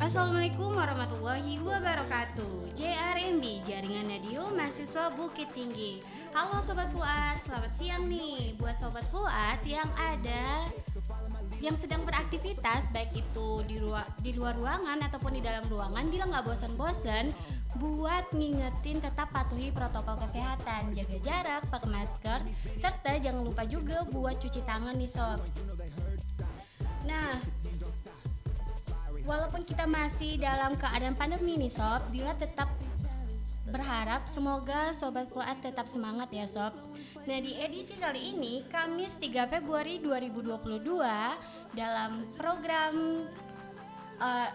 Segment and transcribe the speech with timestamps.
[0.00, 2.72] Assalamualaikum warahmatullahi wabarakatuh.
[2.80, 6.00] JRMB Jaringan Radio Mahasiswa Bukit Tinggi.
[6.32, 10.64] Halo Sobat Fuad, selamat siang nih Buat Sobat Fuad yang ada
[11.60, 16.32] yang sedang beraktivitas baik itu di, ruang, di luar ruangan ataupun di dalam ruangan bila
[16.32, 17.36] nggak bosan-bosan
[17.76, 20.96] buat ngingetin tetap patuhi protokol kesehatan.
[20.96, 22.40] Jaga jarak pakai masker
[22.80, 25.44] serta jangan lupa juga buat cuci tangan nih sob.
[27.04, 27.38] Nah
[29.26, 32.70] walaupun kita masih dalam keadaan pandemi nih sob Dila tetap
[33.66, 36.72] berharap semoga Sobat Fuad tetap semangat ya sob.
[37.26, 40.78] Nah di edisi kali ini Kamis 3 Februari 2022
[41.74, 43.26] dalam program
[44.22, 44.48] uh,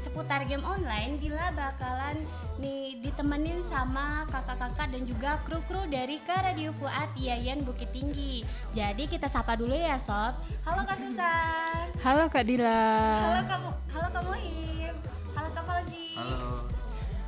[0.00, 2.22] seputar game online Dila bakalan
[2.60, 8.44] nih ditemenin sama kakak-kakak dan juga kru-kru dari Kak Radio Fuad Yayan Bukit Tinggi.
[8.76, 10.36] Jadi kita sapa dulu ya sob.
[10.68, 11.88] Halo Kak Susan.
[12.04, 12.84] Halo Kak Dila.
[13.24, 13.58] Halo Kak
[13.96, 14.94] Halo Kak Mohim.
[15.32, 16.06] Halo Kak Fauzi.
[16.20, 16.68] Halo.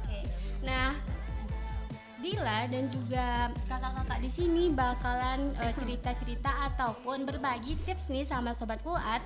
[0.05, 0.21] Oke.
[0.61, 0.93] Nah,
[2.21, 8.85] Dila dan juga kakak-kakak di sini bakalan cerita cerita-cerita ataupun berbagi tips nih sama sobat
[8.85, 9.25] Fuad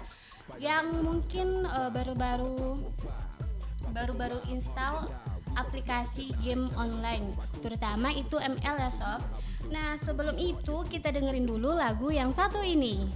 [0.62, 2.78] yang mungkin uh, baru-baru
[3.90, 5.10] baru-baru install
[5.56, 7.32] aplikasi game online
[7.64, 9.20] terutama itu ML ya sob.
[9.66, 13.10] Nah, sebelum itu kita dengerin dulu lagu yang satu ini.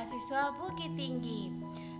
[0.00, 1.52] Mahasiswa Bukit Tinggi.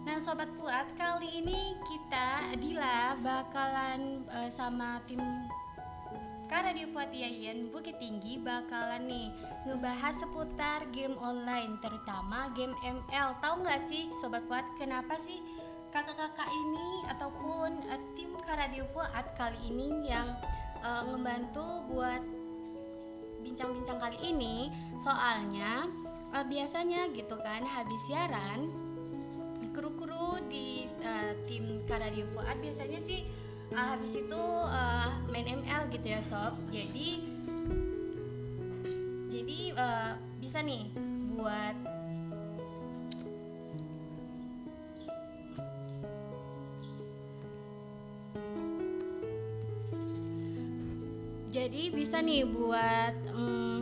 [0.09, 5.21] Nah, sobat Fuad, kali ini kita Dila bakalan eh, sama tim
[6.49, 9.29] Kak Radio Fuad Yayan Bukit Tinggi bakalan nih
[9.69, 13.37] ngebahas seputar game online, terutama game ML.
[13.45, 15.45] Tahu nggak sih, sobat Fuad, kenapa sih
[15.93, 20.41] kakak-kakak ini ataupun eh, tim Kak Radio Fuad kali ini yang
[20.81, 22.25] eh, ngebantu buat
[23.45, 25.85] bincang-bincang kali ini soalnya
[26.31, 28.71] eh, biasanya gitu kan habis siaran
[29.71, 33.27] kru-kru di eh, tim Karadio Fuad biasanya sih
[33.71, 36.55] eh, habis itu eh, main ML gitu ya sob.
[36.71, 37.09] Jadi
[39.31, 40.13] jadi eh,
[40.43, 40.91] bisa nih
[41.39, 41.77] buat
[51.51, 53.81] jadi bisa nih buat mm,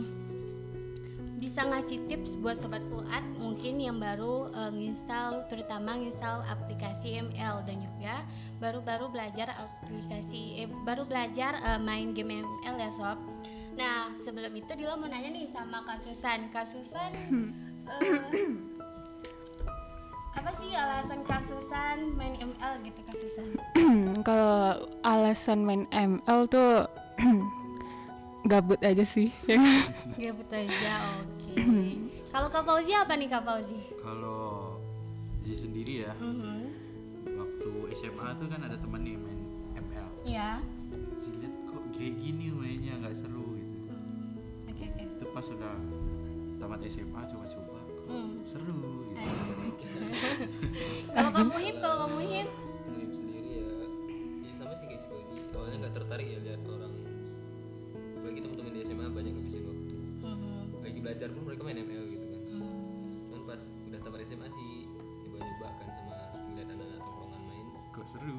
[1.59, 7.67] bisa ngasih tips buat sobat Fuad mungkin yang baru eh, nginstal terutama nginstal aplikasi ML
[7.67, 8.23] dan juga
[8.63, 13.19] baru-baru belajar aplikasi eh, baru belajar eh, main game ML ya sob.
[13.75, 16.47] Nah sebelum itu Dila mau nanya nih sama Kak Susan.
[16.47, 18.47] Kak Susan, eh,
[20.39, 23.47] apa sih alasan Kak Susan main ML gitu Kak Susan?
[24.31, 26.87] kalau alasan main ML tuh
[28.47, 29.35] gabut aja sih
[30.15, 31.38] Gabut aja, oke.
[32.29, 33.77] Kalau Kak Fauzi apa nih Kak Fauzi?
[33.97, 34.77] Kalau
[35.39, 36.59] Zi sendiri ya, Mhm.
[37.25, 39.39] waktu SMA tuh kan ada temen nih main
[39.75, 40.07] ML.
[40.23, 40.59] Iya.
[41.15, 43.77] Zi liat kok kayak gini mainnya nggak seru gitu.
[43.87, 44.35] Hmm,
[44.67, 45.01] Oke oke.
[45.09, 45.73] Itu pas udah
[46.57, 48.33] tamat SMA coba-coba, kok Hmm.
[48.43, 49.15] seru gitu.
[51.09, 52.47] Kalau kamu hip, kalau kamu hip,
[53.09, 53.65] sendiri ya
[54.43, 55.01] ya sama sih kayak
[55.51, 56.93] awalnya nggak tertarik ya lihat orang
[58.13, 59.33] apalagi teman-teman di SMA banyak
[61.09, 63.25] belajar pun mereka main ML gitu kan Hmm.
[63.25, 64.69] cuman pas udah tamat SMA sih
[65.19, 68.37] nyoba-nyoba kan sama ngeliat anak-anak tongkrongan main Kok seru.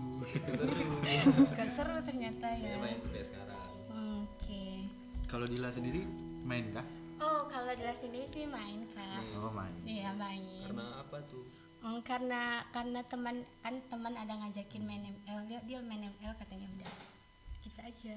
[0.52, 0.86] seru
[1.58, 2.74] Gak seru ternyata ya.
[2.76, 3.58] main sampai sekarang
[3.90, 4.86] Oke.
[5.26, 6.06] Kalau Dila sendiri
[6.40, 6.86] main kah?
[7.18, 9.18] Oh kalau di sini sih main kak.
[9.36, 9.74] Oh main.
[9.82, 10.42] Iya main.
[10.62, 11.42] karena apa tuh
[11.80, 16.68] Hmm, karena karena teman kan teman ada ngajakin main ML dia, dia main ML katanya
[16.70, 16.90] udah
[17.60, 18.14] kita aja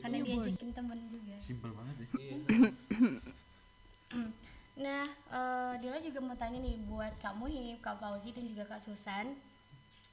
[0.00, 2.08] karena diajakin teman juga Simpel banget ya.
[4.72, 8.80] nah eh, Dila juga mau tanya nih buat Kak Muhib, Kak Fauzi dan juga Kak
[8.80, 9.36] Susan.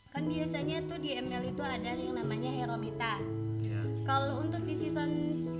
[0.09, 3.21] Kan biasanya tuh di ML itu ada yang namanya hero meta
[3.61, 3.81] Iya.
[4.03, 5.09] kalau untuk di season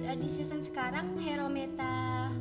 [0.01, 2.33] eh, di season sekarang hero meta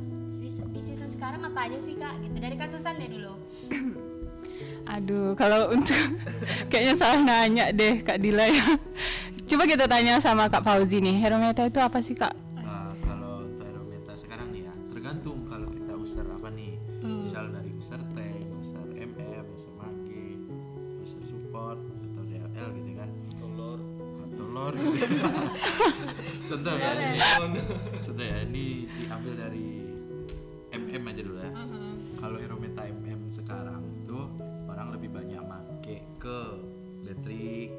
[0.69, 2.17] di season sekarang apa aja sih kak?
[2.21, 2.35] Gitu.
[2.37, 3.33] Dari Kak Susan deh dulu.
[4.97, 5.97] Aduh kalau untuk
[6.73, 8.65] kayaknya salah nanya deh kak Dila ya.
[9.49, 12.33] Coba kita tanya sama kak Fauzi nih hero meta itu apa sih kak
[24.67, 25.27] Gitu.
[26.49, 27.19] Contoh ya, ini,
[28.01, 29.69] contoh ya, ini diambil dari
[30.73, 31.51] MM aja dulu ya.
[31.53, 31.93] Mhm.
[32.17, 34.25] Kalau hero meta MM sekarang tuh
[34.65, 36.39] orang lebih banyak make ke
[36.99, 37.69] Detrik,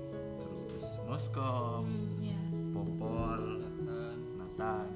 [0.64, 2.38] terus Moskom, Hmm, ya.
[2.70, 4.88] Popol, Nathan Nathan.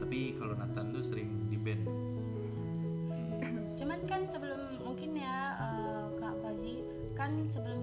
[0.00, 1.84] Tapi kalau Nathan tuh sering di band.
[3.74, 6.80] cuman kan sebelum mungkin ya eh, Kak Fauzi
[7.12, 7.73] kan sebelum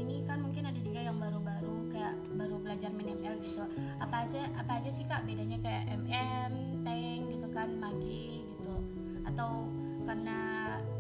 [4.56, 6.52] apa aja sih kak bedanya kayak MM,
[6.84, 8.76] tank gitu kan magi gitu.
[9.28, 9.70] Atau
[10.06, 10.40] karena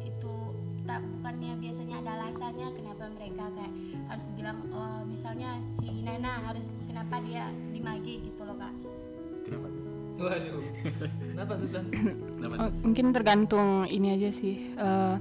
[0.01, 0.33] itu
[0.85, 3.73] tak bukannya biasanya ada alasannya kenapa mereka kayak
[4.09, 8.73] harus bilang oh, misalnya si Nana harus kenapa dia di magi gitu loh kak.
[9.45, 9.67] Kenapa?
[9.67, 9.81] Tuh?
[10.21, 10.63] waduh.
[11.33, 11.85] Kenapa Susan?
[12.37, 12.53] Kenapa?
[12.61, 15.15] Oh, mungkin tergantung ini aja sih eh,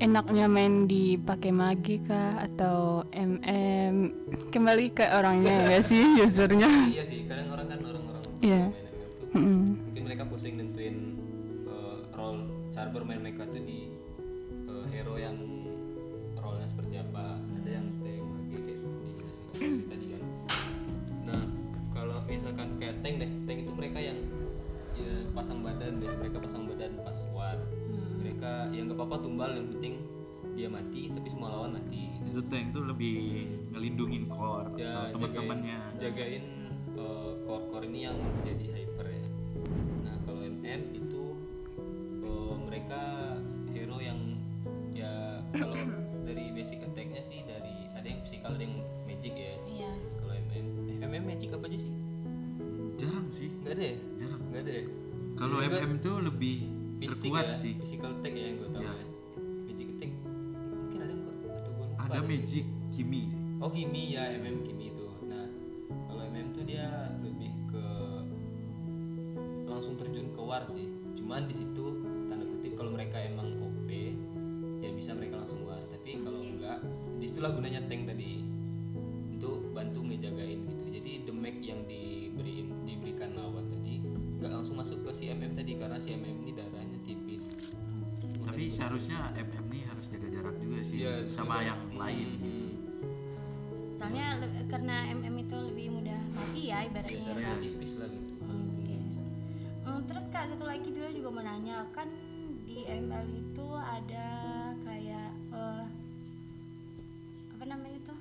[0.00, 2.40] enaknya main di pakai magi kah?
[2.40, 4.10] Atau MM
[4.48, 6.66] kembali ke orangnya ya sih usernya.
[6.88, 8.72] Iya sih kadang orang kan orang-orang Iya.
[9.30, 9.78] Mm-mm.
[9.86, 11.14] mungkin mereka pusing nentuin
[11.70, 13.86] uh, role cara bermain mereka tuh di
[14.66, 15.38] uh, hero yang
[16.34, 17.38] role-nya seperti apa.
[17.62, 19.12] Ada yang tank lagi kayak di
[19.86, 20.22] tadi kan.
[21.30, 21.42] Nah
[21.94, 24.18] kalau misalkan kayak tank deh tank itu mereka yang
[24.98, 26.10] ya, pasang badan deh.
[26.10, 27.54] Mereka pasang badan pas war
[28.40, 29.94] mereka yang gak apa-apa tumbal yang penting
[30.56, 32.08] dia mati tapi semua lawan mati.
[32.24, 36.00] Itu tank tuh lebih ngelindungin core ya atau teman-temannya.
[36.00, 36.44] jagain, jagain
[36.96, 39.24] uh, core-core ini yang jadi hyper ya.
[40.08, 41.22] Nah kalau MM itu
[42.24, 43.00] uh, mereka
[43.76, 44.40] hero yang
[44.96, 45.76] ya kalau
[46.26, 49.52] dari basic attack-nya sih dari ada yang physical ada yang magic ya.
[49.68, 49.92] Iya.
[50.16, 51.92] Kalau MM eh, MM magic apa aja sih?
[52.96, 53.96] Jarang sih, nggak ada ya?
[54.16, 54.42] Jarang.
[54.48, 54.84] nggak ada ya?
[55.36, 57.72] Kalau MM tuh lebih fisik terkuat ya, sih.
[57.80, 58.92] physical attack ya yang gue tahu Ya.
[58.92, 59.04] ya
[59.64, 60.12] magic attack
[60.70, 63.22] mungkin ada nggak atau gue lupa Ada magic Kimi.
[63.58, 65.06] Oh Kimi ya MM Kimi itu.
[65.24, 65.46] Nah
[66.04, 66.86] kalau MM tuh dia
[67.18, 67.84] lebih ke
[69.64, 70.90] langsung terjun ke war sih.
[71.14, 73.88] Cuman di situ tanda kutip kalau mereka emang OP
[74.80, 75.80] ya bisa mereka langsung war.
[75.86, 76.82] Tapi kalau enggak
[77.16, 78.44] di situlah gunanya tank tadi
[79.30, 80.84] untuk bantu ngejagain gitu.
[80.90, 84.02] Jadi damage yang diberi diberikan lawan tadi
[84.40, 86.49] nggak langsung masuk ke si MM tadi karena si MM ini.
[88.60, 92.44] Tapi seharusnya MM nih harus jaga jarak juga sih Iya, sama yang lain gitu.
[92.44, 92.76] Hmm.
[93.96, 97.56] soalnya le- karena MM itu lebih mudah mati ya Ya, ibaratnya Kak.
[97.56, 98.32] tipis lah gitu.
[98.36, 98.96] Oke.
[99.80, 102.08] Hmm, terus kak satu lagi dulu juga mau nanya kan
[102.60, 104.28] di ML itu ada
[104.84, 105.84] kayak eh,
[107.50, 108.18] apa namanya tuh?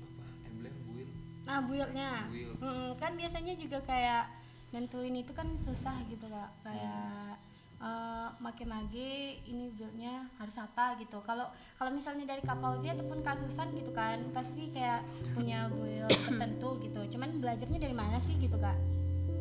[0.00, 0.24] Apa?
[0.48, 1.10] Emblem build.
[1.44, 2.10] Nah buildnya.
[2.32, 2.56] Build.
[2.56, 4.32] Hmm, kan biasanya juga kayak
[4.72, 6.56] nentuin itu kan susah gitu kak.
[6.64, 7.36] Kayak
[7.78, 8.07] eh
[8.38, 11.18] make mage ini buildnya harus apa gitu.
[11.26, 15.02] Kalau kalau misalnya dari Kak Fauzi ataupun Kak Susan gitu kan pasti kayak
[15.34, 17.00] punya build tertentu gitu.
[17.18, 18.78] Cuman belajarnya dari mana sih gitu kak?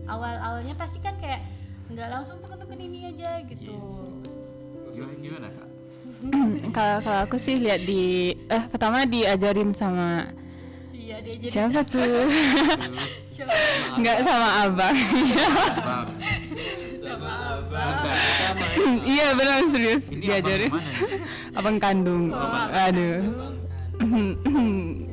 [0.07, 1.43] Awal awalnya pasti kan kayak
[1.87, 3.79] nggak langsung tuken-tuken ini aja gitu
[4.91, 5.67] Gimana, gimana kak?
[6.75, 10.27] kalau kalau aku sih lihat di eh pertama diajarin sama
[10.91, 12.27] iya dia jadi siapa tuh
[13.35, 13.53] siapa
[14.03, 14.97] nggak sama abang
[15.79, 16.07] Bang,
[16.99, 17.31] sama
[17.71, 18.36] sama.
[19.17, 20.03] Iya benar serius.
[20.13, 20.69] Ini diajarin.
[20.69, 21.57] abang nih?
[21.57, 22.23] abang kandung.
[22.69, 23.21] Aduh.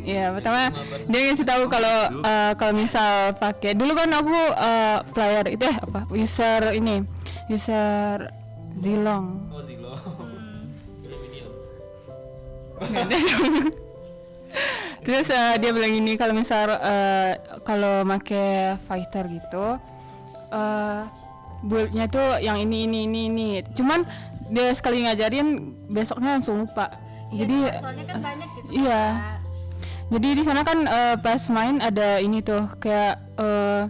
[0.04, 0.68] Ya pertama
[1.08, 5.76] dia ngasih tahu kalau eh, kalau misal pakai dulu kan aku eh, player itu eh
[5.80, 6.04] apa?
[6.12, 7.00] User ini
[7.48, 8.28] user
[8.76, 9.40] Zilong.
[9.48, 9.64] Oh
[12.92, 13.54] medium
[15.04, 19.80] Terus eh, dia bilang ini kalau misal eh, kalau make fighter gitu
[20.52, 21.23] eh
[21.64, 23.48] build-nya tuh yang ini ini ini ini.
[23.70, 24.04] Cuman
[24.46, 25.48] dia sekali ngajarin
[25.88, 26.92] besoknya langsung lupa.
[27.30, 29.04] Jadi soalnya kan banyak gitu iya.
[29.10, 29.38] Kak.
[30.06, 33.82] jadi di sana kan eh, pas main ada ini tuh kayak eh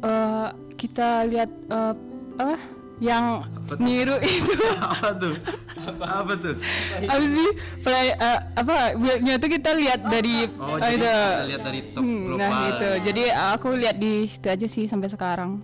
[0.00, 1.94] eh, kita lihat eh,
[2.36, 2.56] apa
[3.00, 3.80] yang Apa tuh?
[3.80, 5.34] niru itu apa tuh?
[6.20, 6.54] Apa tuh?
[7.00, 7.48] apa sih
[7.80, 11.08] play eh, apa build-nya tuh kita lihat dari Oh, eh, jadi itu.
[11.08, 12.38] kita lihat dari top Hmm, global.
[12.44, 12.88] Nah gitu.
[13.02, 15.58] Jadi aku lihat di situ aja sih sampai sekarang.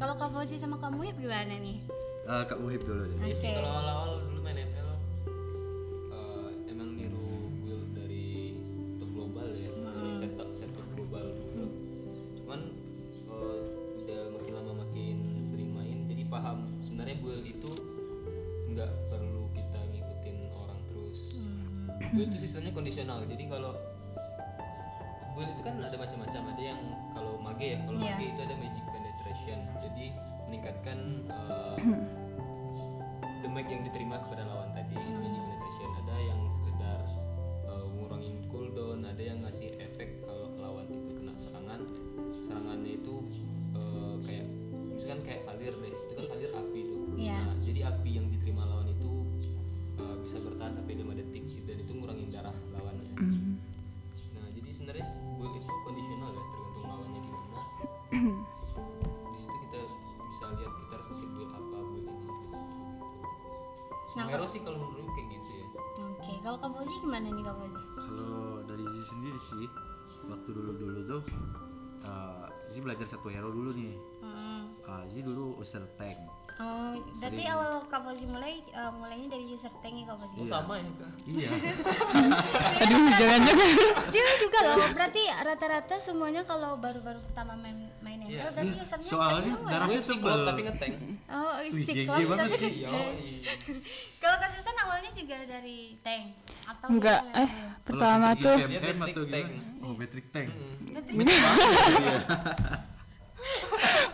[0.00, 1.76] Kalau Kak Fauzi sama kamu ya gimana nih?
[2.22, 3.16] Eh, Kak Muhib dulu deh.
[3.20, 4.88] Iya sih kalau awal-awal dulu main ML
[6.08, 7.28] eh, emang niru
[7.60, 8.56] build dari
[8.96, 9.68] top global ya.
[9.68, 11.66] Dari setup setup global dulu.
[12.34, 12.60] Cuman
[13.28, 13.60] eh,
[14.00, 17.70] udah makin lama makin sering main jadi paham sebenarnya build itu
[18.70, 21.20] nggak perlu kita ngikutin orang terus.
[22.10, 23.76] Build itu sistemnya kondisional jadi kalau
[25.36, 26.42] build itu kan ada macam-macam.
[26.56, 26.80] Ada yang
[27.12, 28.16] kalau mage ya kalau Iya.
[28.16, 28.84] mage itu ada magic
[29.46, 30.06] jadi
[30.48, 31.76] meningkatkan eh,
[33.44, 35.90] damage yang diterima kepada lawan tadi magic penetration.
[36.00, 37.00] Ada yang sekedar
[37.68, 39.59] eh, ngurangin cooldown ada yang ngasih
[67.00, 69.66] gimana nih Kak Fauzi Kalau dari Zizi sendiri sih,
[70.24, 71.22] waktu dulu-dulu tuh,
[72.02, 73.94] uh, Zizi belajar satu hero dulu nih.
[74.20, 74.68] Hmm.
[74.82, 76.18] Uh, Zizi dulu user tank.
[76.56, 80.36] Oh, berarti awal Kak Fauzi mulai eh, mulainya dari user tank ya Kak Fauzi?
[80.36, 81.48] oh sama ya kak Iya.
[82.84, 83.68] Aduh, jangan-jangan.
[84.12, 88.52] Dia juga loh, berarti rata-rata semuanya kalau baru-baru pertama main main ML Iya.
[88.52, 89.70] berarti Iya, usernya soalnya semua.
[89.72, 90.46] darahnya psikolog tebel.
[90.46, 90.92] tapi ngetank
[91.30, 92.72] Oh, Wih, si gengge Klopp banget tapi- sih.
[92.76, 92.92] yo
[94.20, 94.36] Kalau
[95.00, 96.24] awalnya juga dari tank
[96.68, 97.50] atau Enggak, eh
[97.88, 99.48] pertama tuh seperti Dia KMM metric atau tank.
[99.80, 100.48] Oh, metric tank.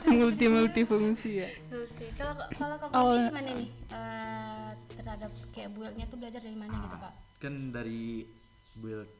[0.06, 1.50] multi multi fungsi ya.
[1.74, 3.68] Oke, kalau kalau Kak Fauzi gimana nih?
[3.90, 4.70] Eh,
[5.02, 7.14] terhadap kayak build-nya tuh belajar dari mana gitu, Kak?
[7.42, 8.22] Kan dari
[8.78, 9.10] build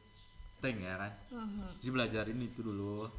[0.63, 1.11] tank ya kan.
[1.35, 1.67] Mhm.
[1.83, 3.11] Zizi belajar ini tuh dulu.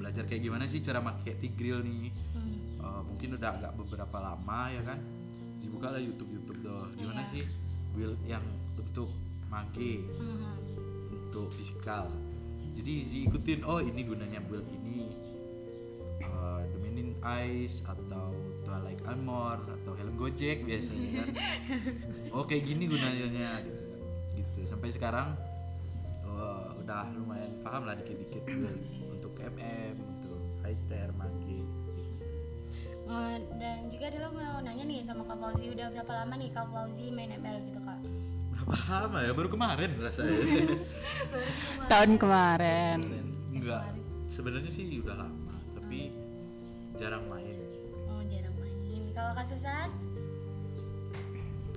[0.00, 2.08] Belajar kayak gimana sih cara pakai Tigreal nih.
[2.32, 2.56] Hmm.
[2.80, 4.96] Uh, mungkin udah agak beberapa lama ya kan
[5.58, 7.32] Zizi buka lah YouTube YouTube tuh gimana Iya.
[7.32, 7.44] sih
[7.96, 8.44] build yang
[8.76, 9.08] untuk
[9.48, 10.52] mage Mhm.
[11.16, 12.12] untuk fisikal.
[12.76, 15.08] Jadi Zizi ikutin oh ini gunanya build ini.
[16.16, 18.32] Uh, Dominion Ice atau
[18.64, 21.24] Twilight Armor atau Helm Gojek biasanya.
[21.24, 21.28] Kan
[22.36, 23.84] oh kayak gini gunanya gitu.
[24.36, 24.58] Gitu.
[24.68, 25.32] Sampai sekarang
[26.24, 31.64] uh, udah lumayan paham lah dikit-dikit build untuk MM untuk fighter mage
[33.06, 36.66] Eh, dan juga dulu mau nanya nih sama Kak Fauzi udah berapa lama nih Kak
[36.74, 37.75] Fauzi main ML gitu
[38.66, 39.30] lama ya?
[39.30, 40.34] Baru kemarin rasanya.
[41.90, 42.98] Tahun kemarin.
[43.50, 43.82] enggak.
[44.26, 46.10] Sebenarnya sih udah lama tapi
[46.96, 47.54] jarang main.
[48.06, 48.74] Oh jarang main.
[49.12, 49.88] Kalau Kak Susan?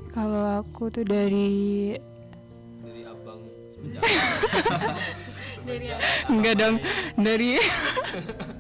[0.10, 1.94] Kalau aku tuh dari
[2.82, 3.42] dari abang
[3.72, 4.02] semenjak
[5.62, 5.88] Dari
[6.28, 6.76] enggak dong.
[7.16, 7.50] dari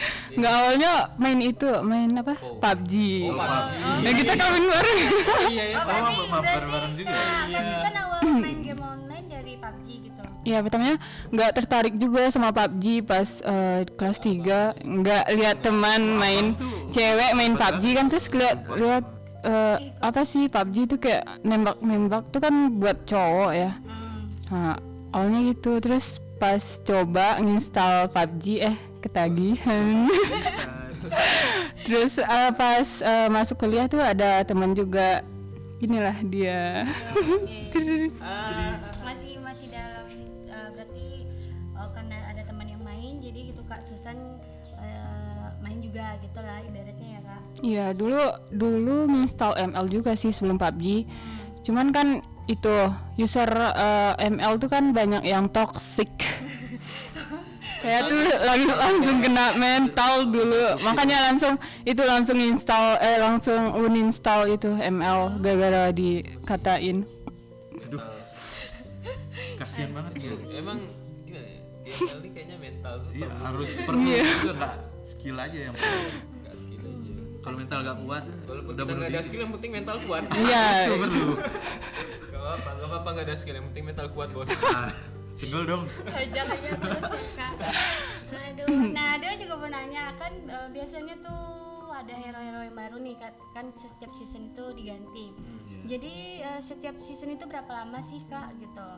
[0.36, 2.34] Enggak awalnya main itu, main apa?
[2.40, 2.56] Oh.
[2.56, 2.92] PUBG.
[3.26, 3.80] Oh, PUBG.
[4.00, 4.98] Nah, kita kawin bareng.
[5.52, 7.12] iya ya Oh, berarti bareng-bareng juga
[7.46, 7.60] ya?
[7.60, 10.20] Susan awal main game online dari PUBG gitu.
[10.40, 10.96] Ya pertamanya
[11.28, 17.52] nggak tertarik juga sama PUBG pas eh, kelas 3 nggak lihat teman main cewek main
[17.54, 19.04] PUBG kan terus lihat lihat
[19.42, 24.32] eh, apa sih PUBG itu kayak nembak nembak tuh kan buat cowok ya Hmm.
[24.48, 24.76] nah,
[25.12, 30.06] awalnya gitu terus pas coba nginstal PUBG eh ketagihan.
[31.88, 35.24] Terus eh, pas eh, masuk kuliah tuh ada teman juga.
[35.80, 36.84] Inilah dia.
[37.16, 38.12] Oke.
[39.00, 40.06] masih masih dalam
[40.46, 41.08] eh, berarti
[41.56, 44.38] eh, karena ada teman yang main jadi gitu Kak Susan
[45.60, 47.40] main juga juga gitu lah ibaratnya ya kak.
[47.60, 51.04] Iya dulu dulu install ML juga sih sebelum PUBG.
[51.66, 52.72] Cuman kan itu
[53.20, 56.08] user eh, ML tuh kan banyak yang toxic.
[57.80, 60.76] Saya tuh lang- langsung kena mental dulu.
[60.80, 67.08] Makanya langsung itu langsung install eh langsung uninstall itu ML gara-gara dikatain.
[67.80, 68.02] aduh.
[69.56, 70.78] Kasihan banget ya emang
[71.22, 71.60] gimana ya?
[71.90, 73.42] Ini kayaknya mental tuh iya perlu.
[73.42, 76.00] harus perlu juga nggak skill aja yang perlu
[76.38, 77.12] nggak skill aja.
[77.40, 80.22] Kalau mental nggak kuat walaupun udah kita nggak ada skill yang penting mental kuat.
[80.30, 80.64] Iya.
[80.78, 81.32] itu perlu.
[82.30, 84.48] Gak apa-apa, gak apa-apa gak ada skill, yang penting mental kuat bos.
[84.64, 84.90] Ah,
[85.40, 85.84] single dong.
[86.06, 87.52] Aja aja terus ya kak
[88.30, 88.66] aduh.
[88.92, 91.42] Nah dia juga mau nanya kan eh, biasanya tuh
[91.90, 95.26] ada hero-hero yang baru nih kan, kan setiap season itu diganti.
[95.32, 95.80] Iya.
[95.88, 96.14] jadi
[96.46, 98.88] eh, setiap season itu berapa lama sih kak gitu?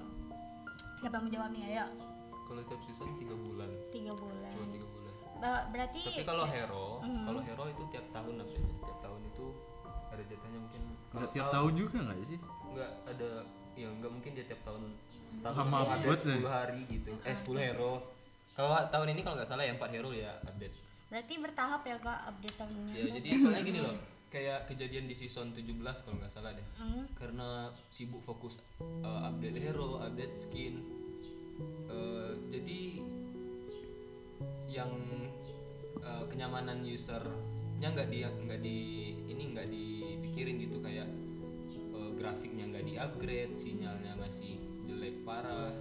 [0.99, 1.87] Siapa mau jawab nih ayo.
[2.43, 4.53] Kalau tiap season 3 bulan, tiga bulan.
[4.53, 5.13] Cuma 3 bulan.
[5.41, 7.25] Ba- berarti Tapi kalau hero, Mhm.
[7.25, 9.47] kalau hero itu tiap tahun update Tiap tahun itu
[10.13, 10.83] ada jatahnya mungkin.
[11.11, 12.39] Nggak tiap tahun juga nggak sih?
[12.69, 13.31] Enggak ada,
[13.73, 14.83] ya enggak mungkin dia tiap tahun
[15.33, 16.39] setahun Lama banget update deh.
[16.39, 17.93] 10 hari gitu Eh 10 hero
[18.53, 20.77] Kalau tahun ini kalau nggak salah ya 4 hero ya update
[21.09, 23.97] berarti bertahap ya kak update tahunnya Ya jadi soalnya gini loh
[24.29, 27.05] Kayak kejadian di season 17 kalau nggak salah deh Hmm.
[27.13, 27.49] karena
[27.89, 30.81] sibuk fokus uh, update hero, update skin.
[31.85, 33.05] Uh, jadi
[34.67, 34.89] yang
[36.01, 38.79] uh, kenyamanan usernya nggak di nggak di
[39.29, 41.07] ini nggak dipikirin gitu kayak
[41.93, 44.52] uh, grafiknya nggak di upgrade, sinyalnya masih
[45.03, 45.75] jelek parah.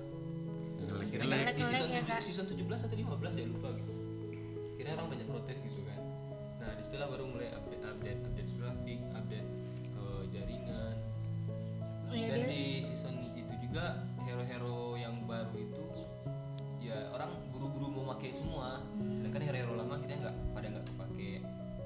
[0.81, 2.19] Jelek-jelek di season, ya, Kak.
[2.25, 2.57] season 17
[2.89, 3.93] atau 15 ya lupa gitu.
[4.73, 6.01] Akhirnya orang banyak protes gitu kan.
[6.57, 9.47] Nah di situlah baru mulai update update update grafik, update
[9.93, 10.95] uh, jaringan,
[12.09, 15.85] Iya, dan dia- di season itu juga hero-hero yang baru itu
[16.81, 18.81] ya orang buru-buru mau pakai semua
[19.13, 21.31] sedangkan hero-hero lama kita nggak pada nggak kepake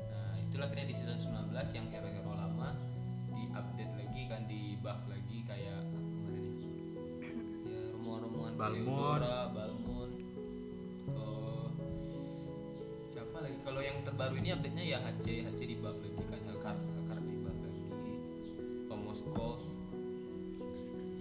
[0.10, 2.74] nah itulah akhirnya di season 19 yang hero-hero lama
[3.30, 5.15] di update lagi kan di buff lagi
[8.74, 10.14] Eudora, Balmond.
[11.14, 11.68] Eh,
[13.14, 13.58] siapa lagi?
[13.62, 17.24] Kalau yang terbaru ini update nya ya HC HC di buff lagi kan Hellcard Hellcard
[17.30, 17.84] di buff lagi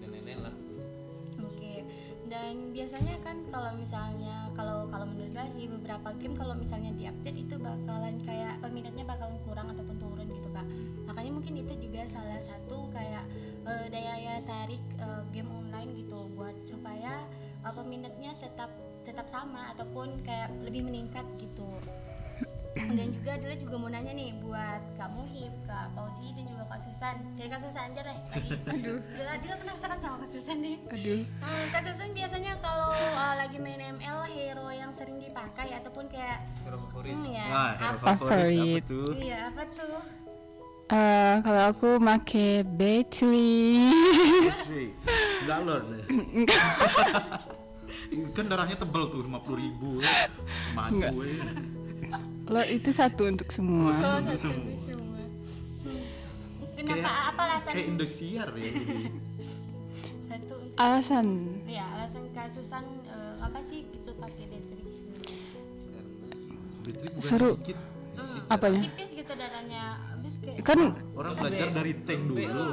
[0.01, 0.55] dan lain-lain lah.
[1.45, 1.85] Oke.
[2.33, 7.37] Dan biasanya kan kalau misalnya kalau kalau menurut gue sih beberapa game kalau misalnya diupdate
[7.37, 7.44] itu
[11.75, 13.27] itu juga salah satu kayak
[13.67, 17.27] eh, daya tarik eh, game online gitu buat supaya
[17.67, 18.71] eh, peminatnya tetap
[19.03, 21.67] tetap sama ataupun kayak lebih meningkat gitu.
[22.75, 26.81] Dan juga adalah juga mau nanya nih buat kamu Hip, Kak Fauzi dan juga Kak
[26.83, 27.17] Susan.
[27.39, 28.19] Dari Kak Susan aja deh.
[28.67, 28.99] Aduh.
[29.15, 30.83] Dia penasaran sama Kak Susan nih.
[30.91, 31.23] Aduh.
[31.23, 36.43] Hmm, Kak Susan biasanya kalau uh, lagi main ML hero yang sering dipakai ataupun kayak
[36.67, 38.83] hero favorit hmm, ya wah hero apa favorit apa Favorit.
[38.87, 39.97] tuh iya apa tuh
[40.95, 43.83] Eh, kalau aku make battery.
[44.47, 44.87] Battery.
[45.43, 46.05] Enggak lor deh.
[48.31, 49.99] kan darahnya tebel tuh 50 ribu
[50.73, 51.47] maju ya.
[52.47, 53.91] Lo itu satu untuk semua.
[53.91, 54.71] oh, satu semua.
[54.81, 55.03] semua
[55.85, 56.01] Hmm.
[56.77, 58.71] kenapa Kayak- apa alasan kayak Indosiar ya
[60.27, 61.27] satu untuk Alasan
[61.67, 64.95] ya alasan Kak Susan uh, apa sih itu pakai Detrix
[66.83, 67.51] Battery bukan Seru.
[67.59, 67.79] dikit.
[68.47, 68.81] Apanya?
[68.85, 69.83] tipis gitu darahnya.
[70.11, 70.81] Habis kayak Kan
[71.13, 72.65] orang belajar dari tank dulu.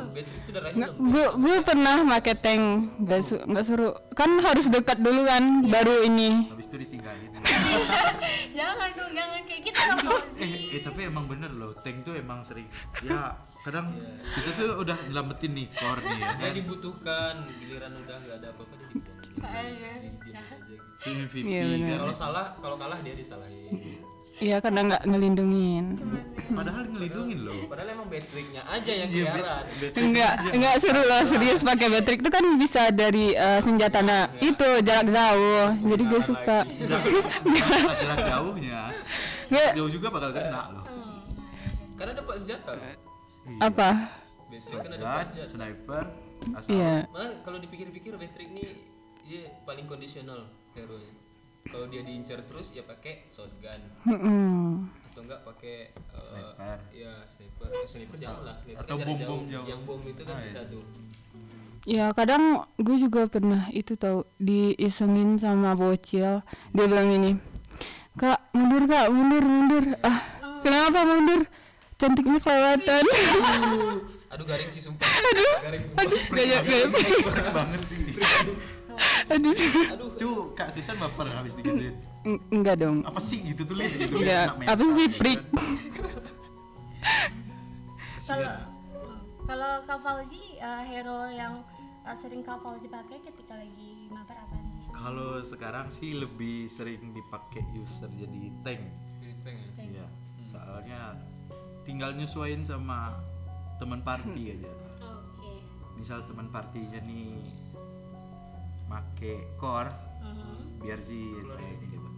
[0.98, 2.64] Gue gue pernah make tank.
[3.00, 3.90] Nggak su nggak seru.
[4.14, 6.48] Kan harus dekat dulu kan baru ini.
[6.50, 7.30] Habis itu ditinggalin.
[8.58, 12.44] Jangan dong jangan kayak gitu dong eh, eh tapi emang bener loh tank tuh emang
[12.44, 12.68] sering.
[13.02, 13.94] Ya kadang
[14.34, 16.54] kita tuh udah nyelamatin nih core nih ya dia kan.
[16.58, 19.12] dibutuhkan giliran udah nggak ada apa-apa dibuang gitu.
[21.02, 21.98] Tim MVP Iya, kan.
[22.02, 24.01] kalau salah kalau kalah dia disalahin
[24.42, 25.86] Iya karena nggak ngelindungin.
[26.50, 27.62] Padahal ngelindungin loh.
[27.70, 29.64] Padahal emang baterainya aja yang Iya, siaran.
[30.02, 30.50] enggak aja.
[30.50, 35.14] enggak seru loh serius pakai baterai itu kan bisa dari eh, senjata nah itu jarak
[35.14, 35.68] jauh.
[35.86, 36.60] Jadi gue suka.
[38.02, 38.82] jarak jauhnya.
[39.54, 39.72] Nggak.
[39.78, 40.86] Jauh juga bakal kena loh.
[41.94, 42.72] Karena dapat senjata.
[43.62, 43.90] Apa?
[43.94, 44.10] Kan
[44.50, 46.04] ada shotgun senjata sniper
[46.58, 46.72] asal.
[46.74, 47.06] Iya.
[47.14, 48.66] Malah kalau dipikir-pikir baterai ini
[49.22, 51.14] dia paling kondisional hero nya
[51.64, 53.82] kalau dia diincar terus ya pakai shotgun.
[55.06, 56.78] Atau enggak pakai eh, Sniper.
[56.90, 57.68] ya sniper.
[57.70, 59.42] Eh, sniper jangan lah sniper Atau jarak bom-bom jauh.
[59.52, 59.66] jauh.
[59.68, 60.72] yang bom itu kan Ah, bisa iya.
[60.72, 60.84] tuh.
[61.82, 62.44] Ya kadang
[62.78, 66.46] gue juga pernah itu tahu diisengin sama bocil.
[66.72, 67.32] Dia bilang ini
[68.14, 69.86] kak mundur kak mundur mundur.
[70.00, 70.20] Ah
[70.62, 71.42] kenapa mundur?
[71.96, 73.04] Cantiknya kelewatan.
[74.32, 75.04] Aduh garing sih sumpah.
[75.04, 76.06] Aduh garing sumpah.
[76.32, 77.98] gaya gaya Banget banget sih
[79.28, 79.56] Aduh.
[79.88, 81.96] aduh Tuh Kak Susan baper habis digituin.
[82.22, 83.02] Eng- Enggak dong.
[83.02, 84.16] Apa sih gitu tulis gitu.
[84.16, 84.54] Enggak.
[84.56, 85.40] Anak Apa sih gitu prik?
[85.40, 85.50] kan.
[88.22, 88.54] Kalau
[89.44, 91.66] kalau Kak Fauzi eh, hero yang
[92.02, 94.70] eh, sering Kak Fauzi pakai ketika lagi mabar apa sih?
[94.92, 98.82] Kalau sekarang sih lebih sering dipakai user jadi tank.
[99.20, 99.72] Jadi tank ya.
[99.74, 99.90] Tank.
[99.90, 100.06] Iya.
[100.42, 101.02] Soalnya
[101.82, 103.18] tinggal nyesuaiin sama
[103.78, 104.72] teman party aja.
[105.02, 105.52] Oke.
[105.98, 107.42] Misal teman partinya nih
[108.92, 110.84] make core Mhm.
[110.84, 112.10] biar sih tank gitu.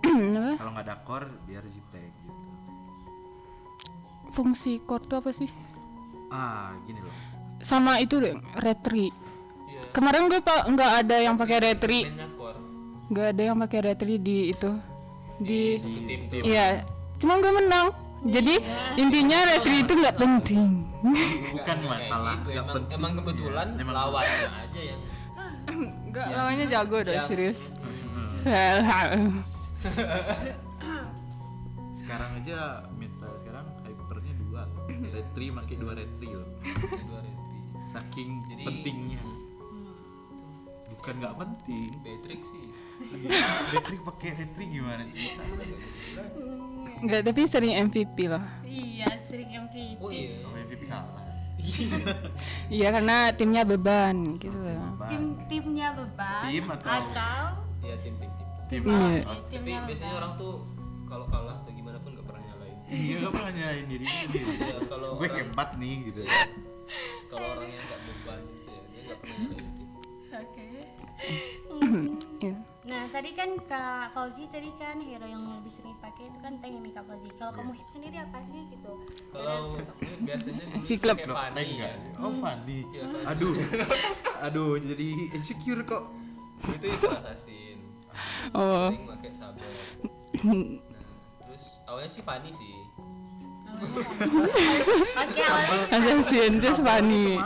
[0.00, 0.50] Apa?
[0.56, 2.32] Kalau nggak ada core biar sih tank gitu.
[4.30, 5.50] Fungsi core tuh apa sih?
[6.28, 7.14] Ah, gini loh.
[7.60, 9.10] Sama itu deh, retri.
[9.66, 12.06] iya Kemarin gue pak nggak ada yang pakai retri,
[13.06, 14.70] nggak ada yang pakai retri di itu
[15.36, 16.86] di satu tim tuh Iya,
[17.18, 17.90] cuma gue menang.
[18.20, 18.54] Jadi
[18.94, 20.84] intinya retri itu nggak penting.
[21.50, 22.96] Bukan Nggak, masalah, nggak emang, penting.
[22.96, 25.00] emang kebetulan Iya, emang- lawannya aja yang
[25.70, 27.60] Enggak, lawannya jago dah Yang- serius.
[31.94, 32.58] Sekarang aja
[32.92, 34.62] meta sekarang hypernya dua.
[34.90, 36.48] Retri makai dua retri loh.
[37.00, 39.20] dua retri Saking Jadi- pentingnya.
[40.90, 41.88] Bukan nggak penting.
[42.02, 42.64] Patrick sih
[43.70, 45.40] retri pakai retri gimana cerita?
[47.00, 48.44] Enggak, tapi sering MVP loh.
[48.62, 49.96] Iya, sering MVP.
[49.98, 51.18] oh iya Oh, MVP kalah.
[52.72, 54.96] Iya karena timnya beban gitu loh.
[55.06, 57.44] Tim timnya beban Tim atau- atau
[57.80, 59.24] iya tim tim tim Tim Iya.
[59.26, 59.34] apa?
[59.44, 60.20] tapi biasanya beban.
[60.20, 60.54] orang tuh
[61.04, 64.44] kalau kalah atau gimana pun gak pernah nyalain Iya, gak pernah nyalain diri sendiri.
[64.56, 66.20] Iya, kalau Gue orang- hebat nih gitu.
[67.26, 69.88] kalau orangnya nggak beban gitu ya dia nggak pernah nyalain tim
[70.32, 70.66] Oke.
[72.40, 72.54] Iya.
[72.90, 76.74] Nah, tadi kan Kak Fauzi tadi kan hero yang lebih sering pakai itu kan tank
[76.76, 77.30] nih Kak Fauzi.
[77.32, 78.92] Kalau kamu hip sendiri apa sih gitu?
[79.30, 79.78] kalau
[80.20, 81.14] biasanya Si klub.
[81.16, 81.90] pakai Fanny tank ya?
[82.18, 82.78] Oh, Fanny.
[82.88, 83.26] Iya, Fanny.
[83.28, 83.54] Aduh.
[84.46, 86.04] Aduh, jadi insecure kok.
[86.60, 87.78] itu istilah assassin
[88.52, 88.90] Oh.
[88.90, 89.70] sering pakai sabar
[90.44, 91.06] nah
[91.40, 92.74] terus awalnya sih Fanny sih
[93.80, 95.40] Oke,
[95.88, 97.40] Assassin terus Fanny.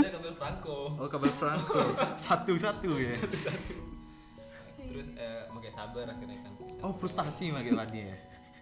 [0.00, 1.80] Kabel Franco Oh, kabel Franco.
[2.22, 3.12] Satu-satu ya.
[3.12, 3.58] terus eh,
[5.70, 6.78] pakai sabar akhirnya kan bisa.
[6.82, 8.16] Oh, frustasi pakai Fanny ya.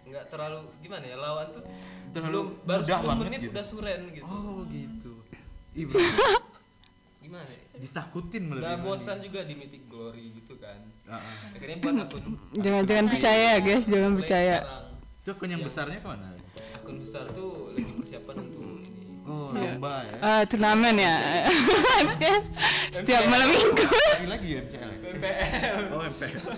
[0.09, 1.61] nggak terlalu gimana ya lawan tuh
[2.09, 3.51] Terlalu belum baru mudah 10 banget menit gitu.
[3.53, 5.11] udah suren gitu Oh, gitu.
[5.73, 6.13] Ih, berarti
[7.19, 11.21] gimana ya ditakutin malah udah bosan juga di Mythic Glory gitu kan ah.
[11.53, 12.23] akhirnya buat akun
[12.65, 14.55] Jangan jangan percaya ya guys, jangan percaya.
[15.19, 16.29] Itu akun yang besarnya ke mana?
[16.75, 18.97] akun besar tuh lagi persiapan untuk ini
[19.29, 19.77] Oh, Iya.
[19.77, 20.17] lomba ya.
[20.25, 21.13] Ah, turnamen ya.
[22.97, 23.77] Setiap malam minggu.
[23.85, 24.89] Lagi lagi ya MCL.
[25.05, 26.49] PPL Oh, MPL.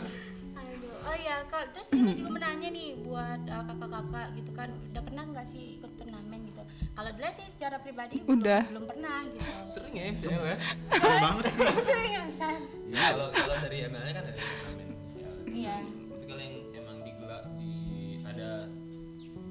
[1.11, 5.23] Oh ya kak, terus ini juga menanya nih buat uh, kakak-kakak gitu kan, udah pernah
[5.25, 6.63] nggak sih ikut turnamen gitu?
[6.89, 8.61] Kalau dulu sih secara pribadi belum- Udah.
[8.65, 9.51] belum, pernah gitu.
[9.65, 10.55] sering ya MCL ya
[11.01, 11.67] Seru banget sih.
[11.89, 12.59] Seriusan?
[12.91, 15.33] kalau kalau dari ML nya kan ada turnamen official.
[15.51, 15.77] Iya.
[15.83, 17.73] tapi kalau yang emang digelar di
[18.21, 18.49] ada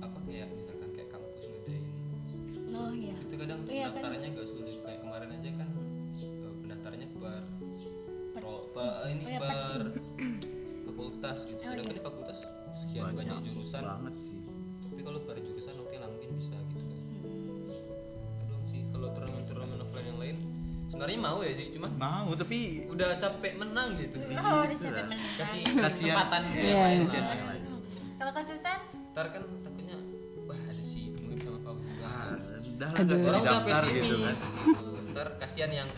[0.01, 1.85] apa kayak misalkan kayak kampus ngadain
[2.71, 3.17] Oh iya.
[3.21, 3.93] itu kadang Iya, kan.
[3.93, 5.69] pendaftarannya agak sulit kayak kemarin aja kan
[6.17, 7.43] eh, pendaftarannya per
[8.33, 9.83] pro per ini Oh iya, per per
[11.23, 11.93] fakultas gitu Oh, sedangkan iya.
[11.93, 12.39] di fakultas
[12.73, 14.39] sekian banyak, jurusan banget sih.
[14.83, 18.41] tapi kalau per jurusan oke lah mungkin bisa gitu kan Hmm.
[18.43, 20.37] aduh sih kalau turnamen turnamen offline yang lain
[20.89, 25.21] sebenarnya mau ya sih cuma Mau tapi udah capek menang gitu Oh, udah capek menang.
[25.37, 25.85] kasih Kasihan.
[25.85, 27.01] kesempatan gitu Iya, ya, iya.
[27.05, 27.63] kasihan yang lain.
[28.17, 28.79] Kalau Susan?
[29.11, 29.97] ntar kan takutnya
[30.43, 34.37] wah ada si mungkin sama Fauzi Ah, udah lah udah daftar gitu kan.
[35.11, 35.89] ntar kasihan yang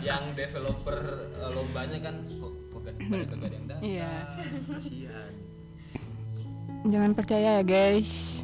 [0.00, 0.98] yang developer
[1.32, 2.54] eh, lombanya kan kok
[2.92, 4.12] pada kagak ada yang datang Iya.
[4.66, 5.32] Kasihan.
[6.82, 8.40] Jangan percaya ya guys.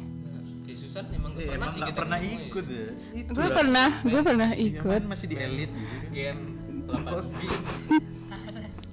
[0.61, 2.29] si Susan emang Eh, gak pernah emang sih kita pernah ya.
[2.41, 2.85] ikut ya.
[3.27, 4.99] Gue pernah, gue pernah Iya, ikut.
[4.99, 6.41] kan masih di elit gitu game
[6.85, 6.97] 8
[7.33, 7.53] bit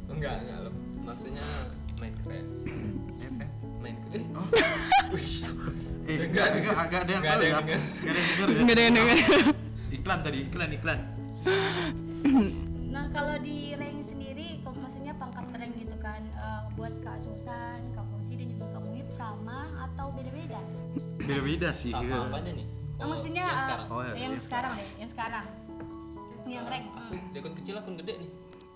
[0.08, 0.60] enggak enggak
[1.02, 1.46] maksudnya
[1.96, 2.48] Minecraft
[3.80, 4.46] Minecraft Oh.
[6.04, 7.48] Eh, enggak, enggak, agak ada yang tahu ada ya.
[7.48, 7.80] yang denger.
[7.80, 8.60] Enggak ada yang denger ya.
[8.60, 9.18] Nggak ada yang denger.
[9.90, 10.98] Iklan tadi, iklan, iklan.
[12.86, 14.03] Nah kalau di rank
[20.14, 20.58] beda-beda?
[21.18, 21.90] Beda-beda sih.
[21.90, 22.20] sama gitu.
[22.22, 25.44] apanya nih Nah, maksudnya yang eh, sekarang Oh, ya, yang yang sekarang deh, yang sekarang,
[26.46, 27.18] yang rank, hmm.
[27.28, 28.30] di akun kecil akun gede nih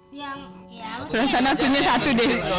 [0.09, 0.39] yang
[0.73, 2.31] ya Perasaan akunnya satu deh.
[2.33, 2.57] Ya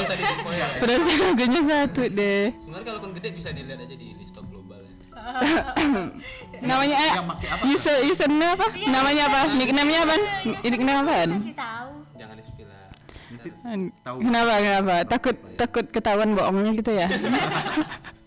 [0.78, 2.44] Perasaan akunnya satu deh.
[2.56, 4.94] sebenarnya kalau akun gede bisa dilihat aja di listok global ya
[6.70, 7.34] Namanya eh, apa?
[7.66, 8.68] user username apa?
[8.88, 9.40] Namanya apa?
[9.52, 10.16] Nickname-nya apa?
[10.64, 11.14] Nickname apa?
[11.28, 11.92] masih tahu.
[12.16, 12.88] jangan di spill lah
[13.30, 14.16] Nanti An- tahu.
[14.22, 14.54] Kenapa?
[14.58, 14.96] Kenapa?
[15.06, 17.08] Takut takut ketahuan bohongnya gitu ya?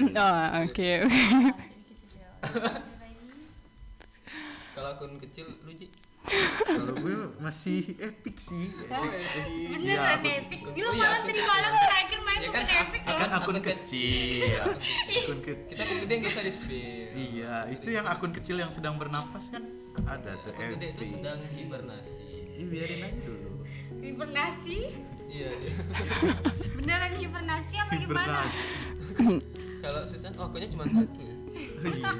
[0.16, 0.90] Oh, oke.
[4.74, 5.86] kalau akun kecil lu Ji
[6.64, 8.72] Kalau gue masih epic sih.
[8.80, 10.60] Beneran Iya, aku- epic.
[10.66, 13.18] Gila Oh iya, malam tadi malam terakhir main Ya bukan kan, epic aku- loh.
[13.20, 14.64] Kan akun Akun kecil.
[15.20, 15.76] Akun kita kecil.
[15.78, 19.62] kan gede nggak usah di spill Iya, itu yang akun kecil yang sedang bernapas kan
[20.02, 23.50] ada tuh akun gede itu sedang hibernasi Ih, biarin aja dulu.
[24.00, 24.78] Hibernasi?
[25.26, 25.50] iya.
[26.74, 28.46] Beneran hibernasi apa gimana?
[29.84, 31.36] Kalau Susan oh cuma satu ya
[31.84, 32.10] Iya.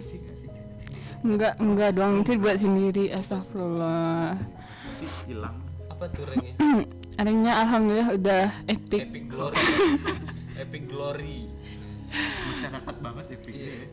[0.00, 0.18] Sih?
[1.20, 3.12] Enggak, enggak doang itu buat sendiri.
[3.12, 4.40] Astagfirullah.
[4.40, 5.56] Nanti hilang.
[5.90, 6.56] apa tuh ranknya
[7.20, 9.04] Adanya alhamdulillah udah epic.
[9.04, 9.60] epic glory
[10.64, 11.44] epic glory
[12.48, 13.68] Masyarakat banget epic Iya.
[13.68, 13.84] ya.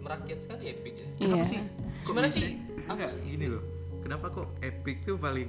[0.00, 1.16] merakyat sekali epic ya Iya.
[1.16, 1.60] Kenapa sih?
[2.04, 2.44] Kok Gimana sih?
[2.84, 3.64] Enggak, gini loh.
[4.04, 5.48] Kenapa kok epic tuh paling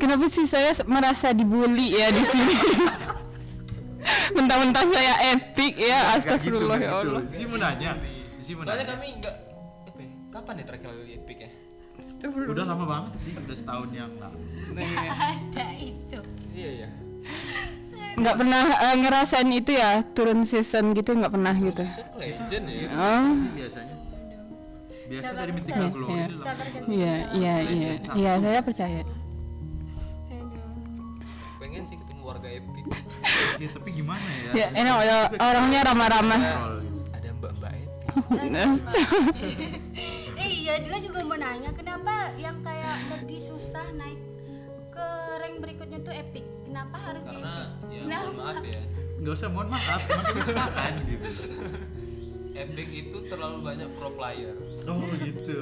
[0.00, 2.54] Kenapa sih saya merasa dibully ya di sini?
[4.32, 7.10] Mentang-mentang saya epic ya, gitu, astagfirullah ya gitu.
[7.10, 7.22] Allah.
[7.26, 7.90] Sih mau nanya.
[8.38, 8.94] Sih mau soalnya nanya.
[8.94, 9.34] kami nggak
[9.86, 11.50] apa ya, kapan ya terakhir kali epic ya
[11.96, 12.52] Astagfirullah.
[12.52, 14.38] Udah lama banget sih, udah setahun yang lalu.
[14.76, 16.20] Ada itu.
[16.52, 16.88] iya iya
[18.16, 21.84] Nggak pernah eh, ngerasain itu ya, turun season gitu nggak pernah gitu.
[21.84, 23.94] Season legend ya Oh, biasanya.
[25.06, 25.88] Biasa dari ke Mythical.
[25.90, 26.26] Glory Iya.
[26.26, 29.02] ke iya, iya, iya, iya, saya percaya.
[29.02, 29.14] Aduh.
[31.56, 32.84] pengen sih ketemu warga epic
[33.56, 34.50] Ya, tapi gimana ya?
[34.52, 36.40] Ya enak ya, orangnya ramah-ramah.
[36.40, 37.00] Gitu.
[37.10, 37.92] ada mbak mbak epic
[40.36, 44.20] Eh iya, Dila juga mau nanya kenapa yang kayak lagi susah naik
[44.90, 46.44] ke rank berikutnya tuh epic.
[46.66, 47.68] Kenapa harus di karena epic?
[47.86, 48.24] ya Kenapa?
[48.26, 48.80] mohon maaf ya
[49.16, 51.28] Nggak usah mohon maaf, kebukaan gitu.
[52.54, 55.60] epic itu terlalu banyak pro player Oh gitu.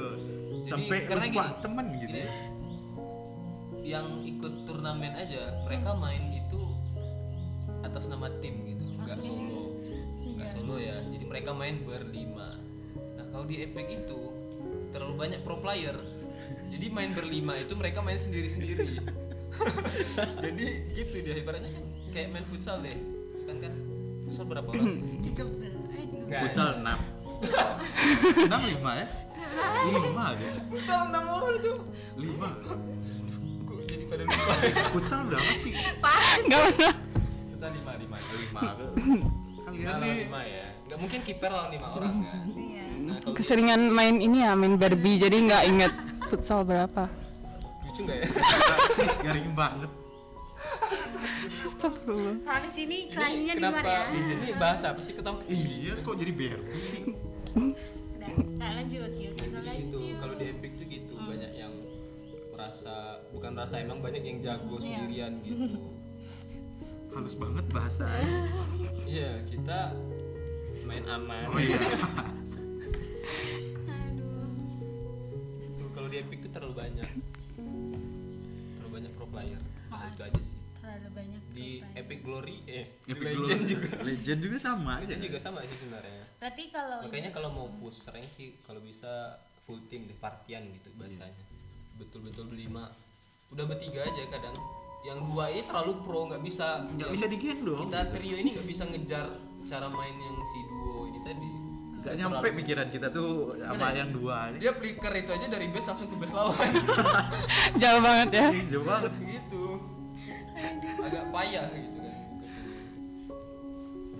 [0.63, 2.29] Sampai karena lupa gini, temen gitu ya.
[3.85, 6.57] Yang ikut turnamen aja mereka main itu
[7.85, 9.77] atas nama tim gitu nggak solo
[10.35, 10.99] nggak solo ya.
[11.05, 12.59] Jadi mereka main berlima.
[13.15, 14.19] Nah kalau di epic itu
[14.91, 15.95] terlalu banyak pro player.
[16.73, 18.89] Jadi main berlima itu mereka main sendiri sendiri
[20.43, 22.97] jadi gitu dia ibaratnya kan kayak main futsal deh.
[23.39, 23.73] Sekarang kan?
[24.27, 25.01] Futsal berapa orang sih?
[25.31, 25.43] Tiga.
[26.25, 27.15] Eh, Futsal 6
[28.49, 29.07] 6 5 ya?
[29.85, 31.73] 5 deh futsal enam orang itu.
[32.17, 33.04] 5 kok jadi
[34.15, 34.53] pada lupa
[34.95, 35.73] Futsal berapa sih?
[36.41, 36.93] Nggak pernah.
[37.51, 38.55] futsal lima lima 5
[39.65, 42.85] Kalian lima nih lima ya nggak mungkin kiper lawan lima orang kan Iya.
[43.01, 45.93] nah Keseringan main ini ya, main Barbie jadi nggak inget
[46.25, 47.09] futsal berapa.
[47.81, 48.27] lucu nggak ya
[48.95, 49.89] sih garing banget
[51.65, 52.37] Astagfirullah.
[52.43, 54.01] Habis ini ini kliennya di luar kenapa ya.
[54.13, 57.01] ini bahasa apa sih ketawa Iya kok jadi BRB sih?
[57.55, 59.33] Udah, lanjut yuk.
[59.35, 59.44] Nah,
[62.65, 65.77] merasa bukan merasa emang banyak yang jago sendirian gitu.
[67.13, 68.49] Halus banget bahasanya
[69.05, 69.93] iya kita
[70.89, 71.45] main aman.
[71.53, 71.77] Oh iya.
[75.93, 77.09] Kalau di epic tuh terlalu banyak.
[78.75, 79.61] Terlalu banyak pro player.
[79.93, 80.57] Nah, itu aja sih.
[80.81, 83.71] Terlalu banyak di epic glory eh di Epic legend Glory.
[83.77, 83.89] juga.
[84.01, 85.03] Legend juga sama aja.
[85.05, 86.23] Legend juga sama sih sebenarnya.
[86.41, 90.89] Berarti kalau makanya kalau mau push rank sih kalau bisa full team deh partian gitu
[90.97, 91.54] bahasanya
[91.95, 92.91] betul-betul berlima.
[93.49, 94.55] Udah bertiga aja kadang.
[95.01, 98.83] Yang dua ini terlalu pro nggak bisa Nggak bisa digendong kita trio ini nggak bisa
[98.85, 99.25] ngejar
[99.63, 101.49] cara main yang si duo ini tadi.
[102.01, 103.97] Gak Terlalu- nyampe pikiran kita tuh sama Gimana ya?
[103.97, 104.57] yang dua ini.
[104.59, 106.69] dia flicker itu aja dari base langsung ke base lawan.
[107.81, 108.45] Jauh banget ya.
[108.51, 109.11] Ih, Jauh banget.
[109.19, 109.65] Gitu.
[111.01, 112.15] Agak payah gitu kan.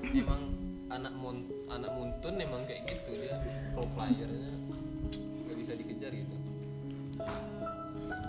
[0.07, 0.41] Emang
[0.87, 3.37] anak mon anak muntun emang kayak gitu dia.
[3.73, 4.49] Pro playernya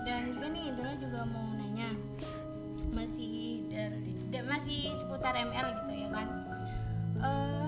[0.07, 1.91] dan juga nih Dora juga mau nanya.
[2.95, 6.29] Masih dari da- masih seputar ML gitu ya kan?
[7.19, 7.67] Eh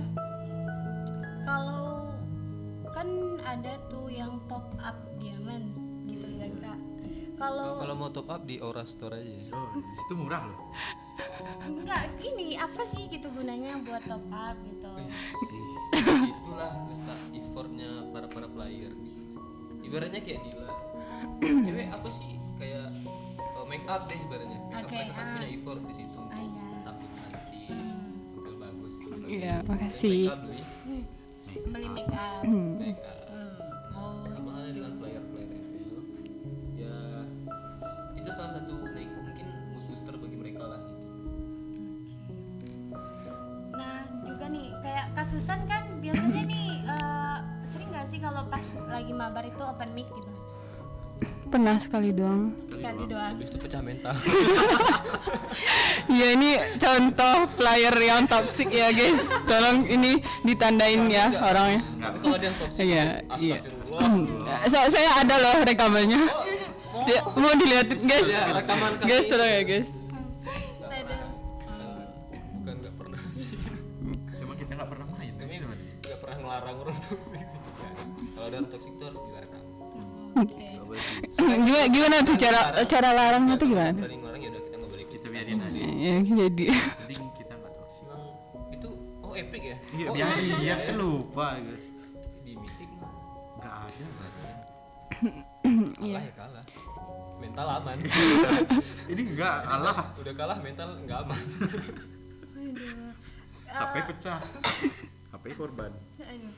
[1.42, 2.14] kalau
[2.88, 3.08] kan
[3.42, 5.74] ada tuh yang top up diamond
[6.06, 6.78] gitu kan kak.
[7.38, 9.50] Kalau kalau mau top up di Aura Store aja.
[9.50, 10.58] Oh di situ murah loh.
[11.66, 14.90] Enggak gini apa sih gitu gunanya buat top up gitu?
[16.24, 18.94] Itulah letak effortnya para para player.
[19.82, 20.67] Ibaratnya kayak Dila
[21.40, 22.86] cewek apa sih kayak
[23.54, 25.32] uh, make up deh ibaratnya make up Oke, mereka kan ah.
[25.34, 26.64] punya effort di situ Ah, iya.
[26.82, 28.00] tampil cantik Hmm.
[28.32, 28.92] tampil bagus
[29.28, 30.20] Iya, makasih.
[31.66, 32.42] beli up make up
[51.68, 52.56] pernah sekali doang.
[52.64, 53.32] Sekali doang.
[53.36, 54.16] Habis itu pecah mental.
[56.08, 59.20] Iya ini contoh player yang toxic ya guys.
[59.44, 61.84] Tolong ini ditandain ya orangnya.
[62.00, 63.04] Tapi kalau dia toxic Iya,
[63.36, 63.56] iya.
[64.72, 66.24] saya, saya ada loh rekamannya.
[67.04, 68.28] Ya, mau dilihatin guys.
[68.32, 69.08] Ya, rekaman kami.
[69.12, 69.97] guys tolong ya guys
[81.80, 84.06] gimana, gimana tuh cara cara larangnya tuh gimana ya
[84.48, 85.78] udah kita nggak boleh Kita biarin aja.
[85.78, 86.64] ya jadi
[87.00, 87.72] Penting kita nggak.
[87.98, 88.22] Emang
[88.70, 88.88] itu
[89.20, 90.38] oh epic ya Iya, oh, biarin.
[90.38, 90.76] iya, Iya, ya.
[90.84, 91.46] kan lupa.
[91.56, 91.74] gitu.
[92.40, 93.12] di meeting mah
[93.56, 94.04] Nggak ada.
[94.18, 94.56] rasanya.
[95.98, 96.64] kalah ya kalah
[97.38, 97.96] mental aman
[99.12, 99.96] Ini nggak Allah.
[100.16, 101.40] udah kalah mental nggak aman
[103.68, 104.40] HP pecah.
[105.28, 105.92] HP korban.
[106.18, 106.52] Aduh.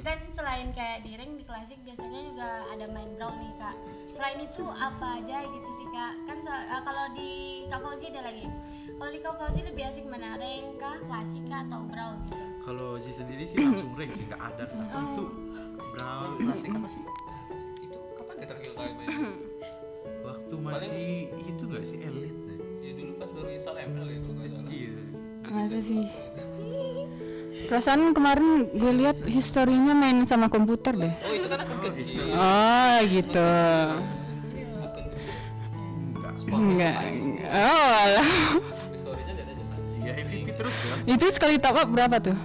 [0.00, 3.76] Kan selain kayak di ring di klasik biasanya juga ada main brawl nih kak.
[4.10, 6.12] Selain itu apa aja gitu sih kak?
[6.24, 7.30] Kan eh, kalau di
[7.68, 8.46] Fauzi ada lagi.
[8.94, 12.36] Kalau di Fauzi lebih asik mana ring kah, klasik kah atau brawl gitu?
[12.60, 14.64] Kalau si sendiri sih langsung rank sih nggak ada.
[14.66, 15.24] Apa itu?
[15.94, 17.02] Brown klasik apa sih?
[17.78, 19.08] itu kapan ya terakhir kali main
[20.24, 22.34] Waktu masih itu nggak sih elit?
[22.34, 22.56] nah?
[22.82, 24.96] ya dulu pas baru install ML ya kalau nggak salah Iya.
[25.44, 26.02] masa sih
[27.64, 32.96] perasaan kemarin gue lihat historinya main sama komputer deh oh itu kan akun kecil oh
[33.06, 33.48] gitu
[34.84, 35.04] akun
[36.34, 36.96] kecil Enggak.
[37.50, 38.28] oh alah.
[39.98, 40.94] Iya MVP terus ya.
[41.08, 42.36] itu sekali top up berapa tuh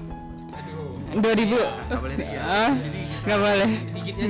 [0.49, 2.41] aduh 2000 Nggak boleh nih ya.
[2.41, 3.69] ah Di sini kita nggak boleh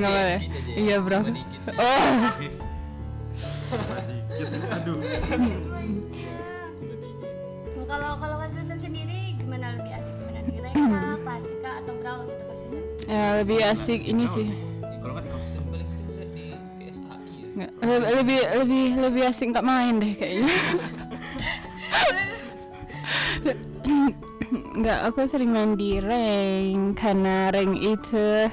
[0.02, 0.38] boleh
[0.74, 1.34] iya bro sih.
[1.78, 2.18] oh.
[4.70, 4.98] Aduh.
[7.86, 9.09] Kalau kalau Kak Susan sendiri
[11.40, 12.82] klasik kah atau brawl gitu Susan?
[13.06, 14.48] ya lebih asik ini sih
[15.00, 15.62] Kalau nggak di kostum.
[15.66, 16.44] paling sering lihat di
[16.78, 20.54] PSAI ya Nggak, lebih lebih lebih lebih asik nggak main deh kayaknya
[24.50, 28.50] nggak aku sering main di rank karena rank itu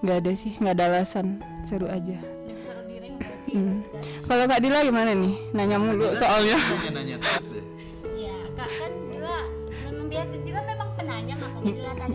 [0.00, 1.26] nggak ada sih nggak ada alasan
[1.62, 2.16] seru aja
[2.58, 3.84] seru di berarti Hmm.
[4.24, 7.64] Kalau kak Dila gimana nih nanya mulu soalnya Nanya nanya terus deh.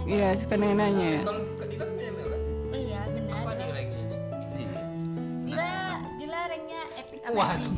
[0.05, 1.89] Iya suka nanya ya kalau Dila kan
[2.27, 3.36] kan Iya benar.
[3.38, 4.05] apa nih ranknya.
[5.47, 5.71] Dila
[6.17, 7.71] Dila ranknya epic apa Waduh.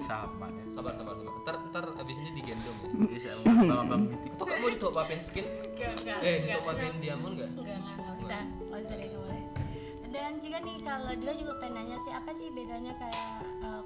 [0.00, 0.64] sama ya.
[0.70, 3.30] sabar sabar sabar ntar ntar abis ini digendong ya Bisa
[3.98, 4.32] mitik.
[4.38, 4.66] kamu
[5.18, 8.94] skin Enggak, enggak, eh enggak, ditop apin diamond nggak enggak, enggak, enggak usah, enggak usah
[8.94, 9.42] deh, enggak boleh.
[10.10, 13.28] Dan juga nih kalau Dila juga pengen nanya sih apa sih bedanya kayak
[13.62, 13.82] eh,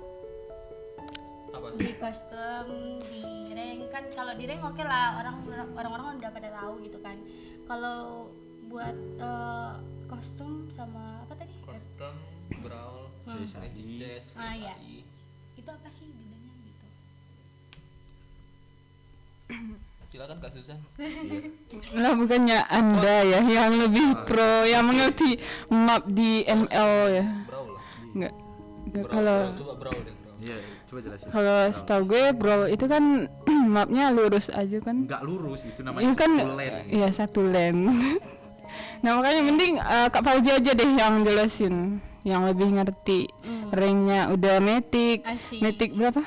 [1.55, 2.67] apa di kostum
[3.07, 3.21] di
[3.53, 5.37] rank kan kalau di rank oke lah orang
[5.73, 7.17] orang-orang udah pada tahu gitu kan.
[7.65, 8.29] Kalau
[8.67, 9.73] buat eh,
[10.05, 11.55] kostum sama apa tadi?
[11.63, 12.15] custom
[12.61, 13.41] brawl Hmm.
[13.97, 14.77] Chess Ah, iya.
[15.57, 16.87] Itu apa sih bedanya gitu?
[20.07, 20.79] silakan Kak Susan
[21.93, 27.83] lah bukannya anda ya yang lebih pro yang mengerti map di ML ya brawl lah
[28.15, 28.33] nggak
[28.87, 29.59] nggak, Brawl, kalau brawl.
[29.59, 30.57] coba brawl deh brawl Iya,
[30.95, 31.27] coba jelasin.
[31.29, 33.27] kalau setahu gue bro itu kan
[33.75, 36.81] mapnya lurus aja kan Nggak lurus itu namanya Iya kan, satu lane.
[36.89, 37.83] iya satu lane.
[39.03, 41.75] nah makanya mending eh, Kak Fauzi aja deh yang jelasin,
[42.23, 43.27] yang lebih ngerti.
[43.69, 45.27] Ranknya udah metik,
[45.57, 46.23] metik berapa?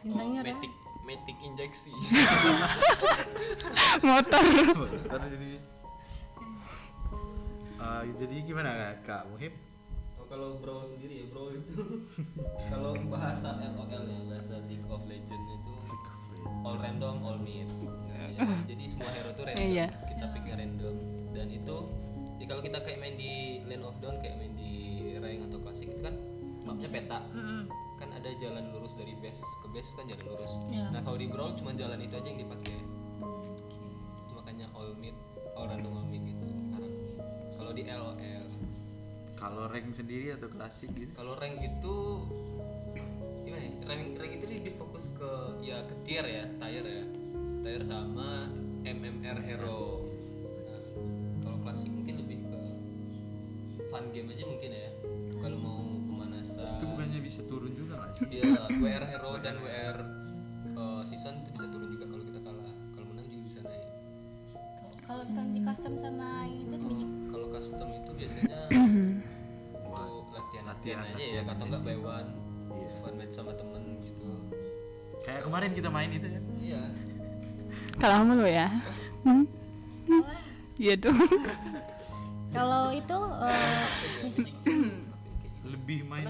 [0.00, 0.54] Bintangnya udah.
[0.54, 0.72] metik
[1.04, 1.92] metik injeksi
[4.02, 4.44] Motor.
[5.06, 5.50] Jadi
[7.76, 9.52] Eh, jadi gimana Kak Muhib?
[10.36, 11.80] Kalau brawl sendiri ya brawl itu.
[12.72, 15.72] Kalau bahasa LOL nya bahasa League of Legends itu
[16.60, 17.64] all random all mid
[18.36, 19.64] Ya, jadi semua hero tuh random.
[19.64, 19.88] Iya.
[20.12, 20.96] kita pick random.
[21.32, 21.76] Dan itu
[22.36, 24.72] ya kalau kita kayak main di Land of Dawn kayak main di
[25.16, 26.12] rank atau klasik itu kan
[26.68, 27.24] mapnya peta.
[27.32, 27.72] Mm-mm.
[27.96, 30.52] kan ada jalan lurus dari base ke base kan jalan lurus.
[30.68, 30.92] Iya.
[30.92, 32.76] nah kalau di brawl cuma jalan itu aja yang dipakai.
[34.20, 35.16] Itu makanya all mid
[35.56, 36.92] all random all mid gitu sekarang.
[37.56, 38.35] Kalau di LOL
[39.36, 41.12] Kalau rank sendiri atau klasik gitu?
[41.12, 41.96] kalau rank itu
[43.44, 43.72] gimana ya?
[43.84, 47.04] Rank, rank itu lebih fokus ke ya ke tier ya, tier ya.
[47.60, 48.48] Tier sama
[48.86, 50.02] MMR hero.
[50.66, 50.80] Nah,
[51.44, 52.60] kalau klasik mungkin lebih ke
[53.92, 54.90] fun game aja mungkin ya.
[55.36, 56.80] Kalau mau pemanasan.
[56.80, 58.26] Itu bukannya bisa turun juga nggak sih?
[58.32, 58.42] Dia
[58.80, 59.98] WR hero dan WR
[60.80, 62.74] uh, season itu bisa turun juga kalau kita kalah.
[62.96, 63.84] Kalau menang juga bisa naik.
[65.06, 68.55] Kalau misalnya di custom sama ini tadi Kalau custom itu biasanya
[70.92, 72.28] Latihan, aja ya, atau aja enggak by one.
[72.68, 72.90] Iya.
[73.00, 74.26] Fun match sama temen gitu.
[75.22, 76.42] Kayak kemarin kita main itu kan?
[76.54, 76.82] Iya.
[77.96, 78.68] Kalah mulu ya.
[79.22, 79.44] Hmm?
[80.76, 81.16] Iya tuh.
[82.52, 83.84] Kalau itu eh,
[85.66, 86.24] lebih main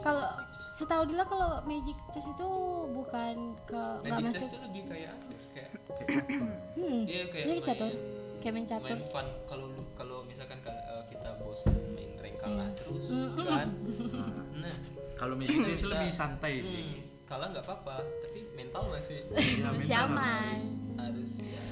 [0.00, 0.24] Kalau
[0.72, 2.48] setahu Dila kalau Magic Chess itu
[2.90, 4.40] bukan ke nggak Magic masuk.
[4.40, 5.12] Chess itu lebih kayak ya?
[5.52, 5.68] kayak
[6.72, 7.02] Hmm.
[7.04, 7.90] dia kayak Dia catur.
[7.92, 8.88] main Kayak main catur.
[8.88, 10.74] main fun kalau kalau misalkan kan
[12.42, 13.30] kalah terus Hmm.
[13.38, 13.68] kan
[14.60, 14.74] nah
[15.14, 19.88] kalau Magic Chess lebih santai sih hmm, kalah nggak apa-apa tapi mental masih Iya, Masih
[19.88, 20.56] mental aman.
[20.98, 21.62] harus ya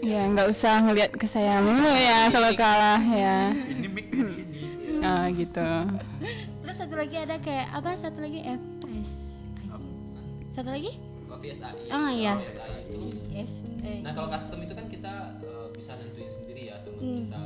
[0.00, 3.54] Ya nggak usah ngelihat ke saya mulu ya kalau kalah ya.
[3.64, 4.62] ini mic di sini
[4.98, 5.62] Ah gitu.
[6.60, 7.94] Terus satu lagi ada kayak apa?
[7.94, 9.10] Satu lagi FS.
[10.50, 10.98] Satu lagi?
[11.24, 12.34] Oh, VSAI Ah, iya.
[12.36, 12.98] VSAI itu
[13.30, 13.52] Yes.
[13.80, 14.02] Eh.
[14.02, 17.20] nah kalau custom itu kan kita eh, bisa nentuin sendiri ya teman Hmm.
[17.22, 17.38] kita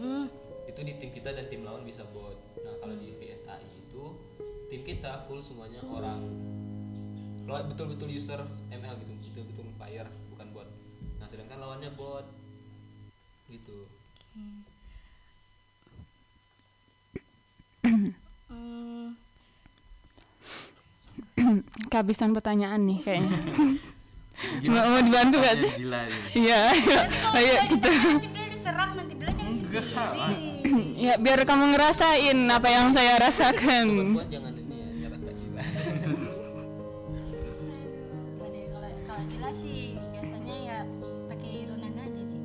[0.00, 0.24] Hmm.
[0.64, 4.02] itu di tim kita dan tim lawan bisa bot nah kalau di VSAI itu
[4.68, 6.18] tim kita full semuanya orang
[7.42, 8.38] kalau betul-betul user
[8.70, 10.66] ML gitu betul-betul player bukan bot
[11.16, 12.24] nah sedangkan lawannya bot
[13.46, 13.86] gitu
[14.30, 14.62] Hmm.
[21.90, 23.32] Kehabisan pertanyaan nih kayaknya.
[24.60, 25.70] Gimana Mau- mau dibantu pertanyaannya sih?
[26.38, 26.58] Iya.
[27.34, 27.88] Ayo kita.
[27.90, 29.12] nanti diserang nanti
[29.70, 30.98] Enggak, sendiri.
[30.98, 33.86] Ya biar kamu ngerasain apa yang saya rasakan.
[34.26, 35.62] jangan ini ya gila
[38.68, 40.78] kalau kalau jelas sih biasanya ya
[41.26, 42.40] pakai aja sih.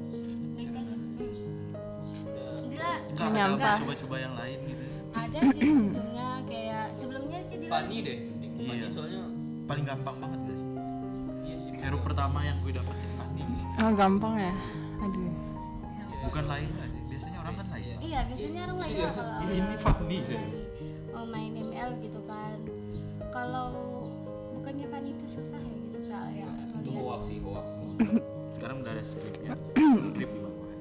[3.16, 3.78] Menyampah.
[3.82, 8.18] coba-coba yang lain gitu ada sih sebelumnya kayak sebelumnya sih Dila funny deh
[8.56, 8.88] Iya.
[8.90, 9.22] soalnya
[9.66, 10.68] paling gampang banget gak sih
[11.44, 13.42] iya sih hero pertama yang gue dapetin Fanny
[13.76, 14.54] Oh gampang ya.
[15.02, 15.32] Aduh.
[16.24, 16.95] bukan lain aja
[18.16, 20.48] Iya, biasanya orang lain lah kalau Iya, ini Fanny saya.
[21.12, 22.58] Mau main ML gitu kan.
[23.28, 23.68] Kalau
[24.56, 26.48] bukannya Fanny itu susah ya gitu ya?
[26.80, 26.96] Itu ngeliat.
[26.96, 27.68] hoax sih hoax
[28.56, 29.52] sekarang udah ada skripnya
[30.00, 30.72] skrip di bawah.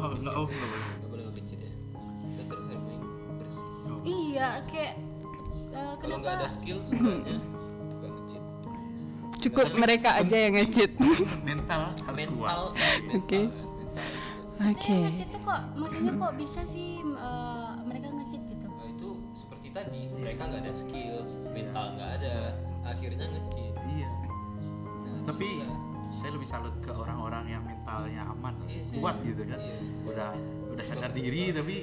[0.00, 0.80] Jangan nggak oh oh boleh.
[0.80, 1.72] Nggak boleh kecil ya
[2.24, 3.02] kita terus harus main
[3.36, 3.68] bersih.
[3.68, 4.00] Oh.
[4.00, 4.92] Iya, kayak
[5.76, 6.40] eh, kalau nggak kenapa?
[6.40, 7.36] ada skill sebenarnya
[7.92, 8.42] bukan ngecit.
[9.44, 10.96] Cukup mereka aja yang nge-cheat.
[11.44, 12.56] mental harus kuat.
[13.12, 13.52] Oke.
[14.54, 14.86] Oke.
[14.86, 18.66] Saya ngecit tuh kok, maksudnya kok bisa sih eh, mereka ngecit gitu?
[18.68, 21.16] Nah, itu seperti tadi mereka nggak ada skill
[21.50, 22.34] mental nggak ada
[22.84, 24.10] akhirnya ngecit iya
[25.02, 25.72] nah, tapi juga.
[26.12, 29.76] saya lebih salut ke orang-orang yang mentalnya aman Iya kuat gitu kan Iya.
[30.04, 30.30] udah
[30.68, 31.76] udah sadar diri tapi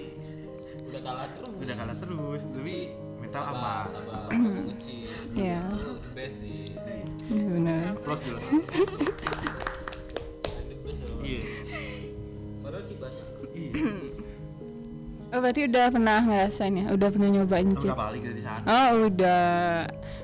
[0.88, 2.76] udah kalah terus udah kalah terus tapi
[3.18, 4.30] mental sabar, aman sabar
[4.70, 5.60] ngecit Iya.
[5.66, 6.64] itu the best sih
[7.32, 7.84] Iya, Benar.
[8.06, 8.40] plus dulu
[15.52, 16.86] berarti udah pernah ngerasain ya?
[16.90, 17.92] Udah pernah nyobain cheat?
[17.92, 19.44] udah balik dari sana Oh udah.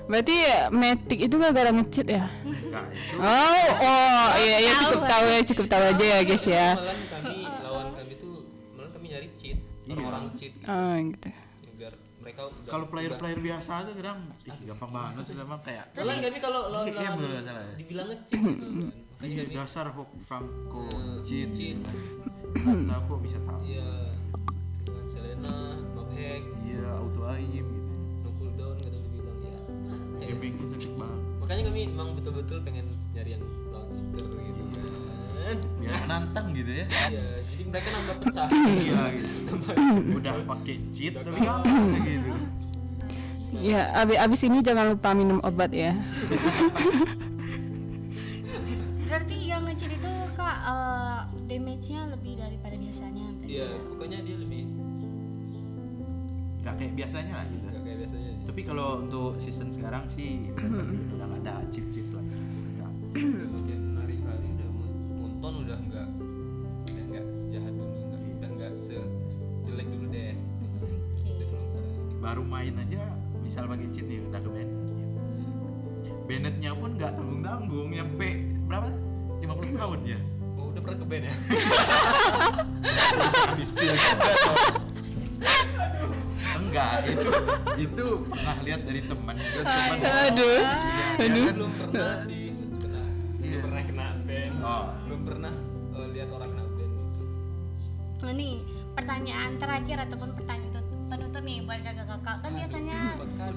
[0.08, 0.36] Berarti
[0.72, 2.32] Matic itu gara-gara nge-cheat ya?
[2.48, 6.68] enggak itu Oh, oh iya iya cukup tahu ya cukup tahu aja ya guys ya.
[6.74, 8.34] malah kami lawan kami tuh
[8.72, 9.92] malah kami nyari cheat Iya.
[9.94, 10.64] orang-orang cheat gitu.
[10.66, 11.30] Oh gitu.
[12.24, 16.62] mereka kalau player-player biasa tuh kadang ih, gampang banget tuh sama kayak malah kami kalau
[16.72, 16.88] lawan
[17.76, 21.78] dibilang nge-cheat gitu kan dasar Hook Franco Eh, cheat cheat.
[22.64, 24.07] Nah, kok bisa tahu iya
[31.68, 33.44] kami emang betul-betul pengen nyari yang
[33.76, 35.58] lawan cheater gitu kan.
[35.84, 36.86] Biar menantang gitu ya.
[37.12, 38.48] Iya jadi mereka nambah pecah.
[38.72, 39.52] Iya gitu.
[40.16, 41.64] Udah pakai cheat tapi kalah.
[42.08, 42.32] gitu.
[43.58, 45.92] Ya abis, abis ini jangan lupa minum obat ya.
[73.58, 74.74] misal pakai cheat nih udah ke banned
[76.30, 78.30] Bannednya pun nggak tanggung tanggung nyampe
[78.70, 78.88] berapa?
[79.42, 80.20] 50 tahun ya
[80.54, 81.34] oh udah pernah ke band ya?
[83.50, 83.70] Habis
[86.54, 87.30] enggak itu
[87.80, 89.36] itu pernah lihat dari teman.
[89.36, 90.60] Itu teman Aduh.
[90.62, 91.42] Iya, Aduh.
[91.42, 91.54] kan?
[91.56, 92.46] belum pernah sih.
[92.78, 93.02] Kena
[93.42, 93.58] Iya.
[93.58, 94.86] belum pernah kena band Oh.
[95.02, 95.54] belum pernah
[95.96, 97.24] eh, lihat orang kena band gitu
[98.18, 98.50] Nah, Ini
[98.94, 100.67] pertanyaan terakhir ataupun pertanyaan
[101.48, 103.50] nih buat kakak-kakak kan biasanya gak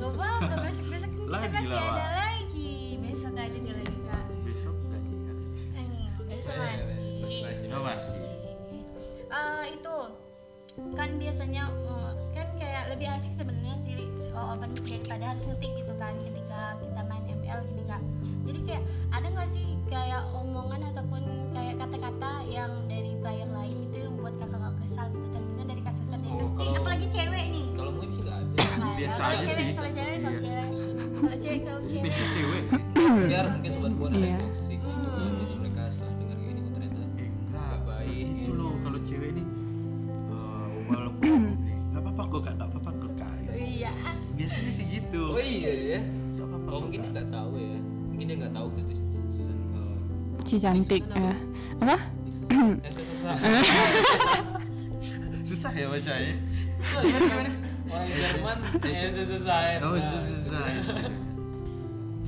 [0.00, 4.24] apa-apa besok besok kita Lagi masih lah, ada lagi besok aja dulu lagi kak.
[4.42, 5.32] besok iya.
[5.76, 7.40] Eh, besok Eh, masih.
[7.44, 8.22] masih, Oh, masih.
[9.30, 9.96] Eh, itu
[10.90, 14.00] kan biasanya eh, kan kayak lebih asik sebenarnya sih
[14.32, 18.02] oh, open daripada harus ngetik gitu kan ketika kita main ML gini kak
[18.42, 21.22] jadi kayak ada nggak sih kayak omongan ataupun
[21.52, 25.29] kayak kata-kata yang dari player lain itu yang buat kakak kesal gitu
[27.00, 27.64] apalagi cewek nih.
[27.72, 28.56] Kalau muhib sih nggak ada.
[28.92, 29.68] Biasa kalau aja cewek, sih.
[29.72, 30.60] kalau cewek kalau Iya.
[30.60, 30.60] cewek
[31.16, 32.02] kalau cewek kalau cewek.
[32.04, 32.78] Biasa cewek sih.
[33.20, 34.28] biar mungkin sobat fuad ada Iya.
[34.28, 35.08] yang toxic gitu.
[35.10, 37.00] Kan jadi mereka setelah dengar oh, ternyata
[37.50, 38.52] nggak baik itu gitu.
[38.52, 39.46] loh kalau cewek nih.
[40.30, 43.12] Eh, walaupun eh, nggak apa-apa kok kak nggak apa-apa kok.
[43.16, 43.92] Kak iya.
[44.36, 45.22] Biasanya sih gitu.
[45.30, 45.98] Oh iya ya
[46.36, 47.14] Nggak apa-apa oh kok, mungkin dia Kak.
[47.16, 47.76] nggak tahu ya.
[48.10, 48.82] Mungkin dia nggak tahu tuh
[49.30, 51.36] Susan eh, si cantik eh,
[51.78, 51.96] apa?
[52.50, 52.92] Eh
[55.50, 56.30] susah ya bacanya.
[56.30, 56.34] ya?
[56.90, 58.58] Orang Jerman
[58.90, 60.66] eh Susan oh susah susah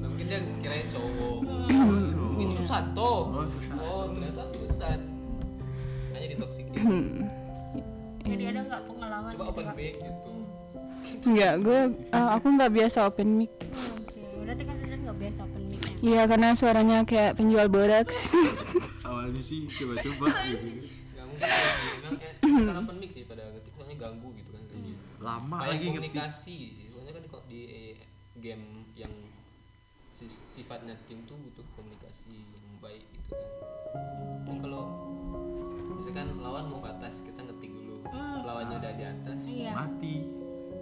[0.02, 1.36] Nah, mungkin dia kirain cowok.
[1.46, 2.26] Betul.
[2.34, 3.46] mungkin Susanto Oh,
[3.78, 4.98] oh ternyata Susan.
[6.10, 6.74] Hanya ditoksikin
[8.22, 9.74] jadi ada nggak pengalaman coba gitu, open Kak?
[9.74, 10.30] mic gitu.
[11.22, 13.52] Enggak, gue eh, aku nggak biasa open mic.
[13.98, 15.94] Oke, berarti kan Susan nggak biasa open mic ya?
[16.02, 18.08] Iya, karena suaranya kayak penjual borax.
[19.02, 20.66] awalnya sih coba-coba gitu.
[21.14, 22.30] Nggak mungkin
[22.66, 25.86] kan open mic sih pada ngetik soalnya ganggu gitu kan kayak gitu lama kayak lagi
[25.86, 25.94] ngetik.
[26.12, 26.86] komunikasi sih.
[26.90, 27.94] Soalnya kan di, di eh,
[28.42, 28.66] game
[28.98, 29.14] yang
[30.10, 33.50] si- sifatnya tim tuh butuh komunikasi yang baik gitu kan.
[34.50, 34.82] Kan kalau
[36.02, 38.02] misalkan lawan mau batas kita ngetik dulu.
[38.12, 38.44] Hmm.
[38.44, 39.72] lawannya udah di atas iya.
[39.72, 40.26] Mati.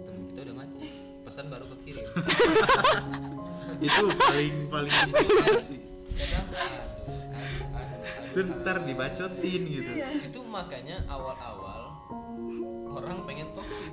[0.03, 0.83] Temen kita udah mati.
[1.21, 2.05] Pesan baru kekirim
[3.85, 5.81] itu paling paling penting sih.
[8.31, 9.91] itu ntar dibacotin gitu.
[10.27, 11.93] Itu makanya awal-awal
[12.91, 13.91] orang pengen toxic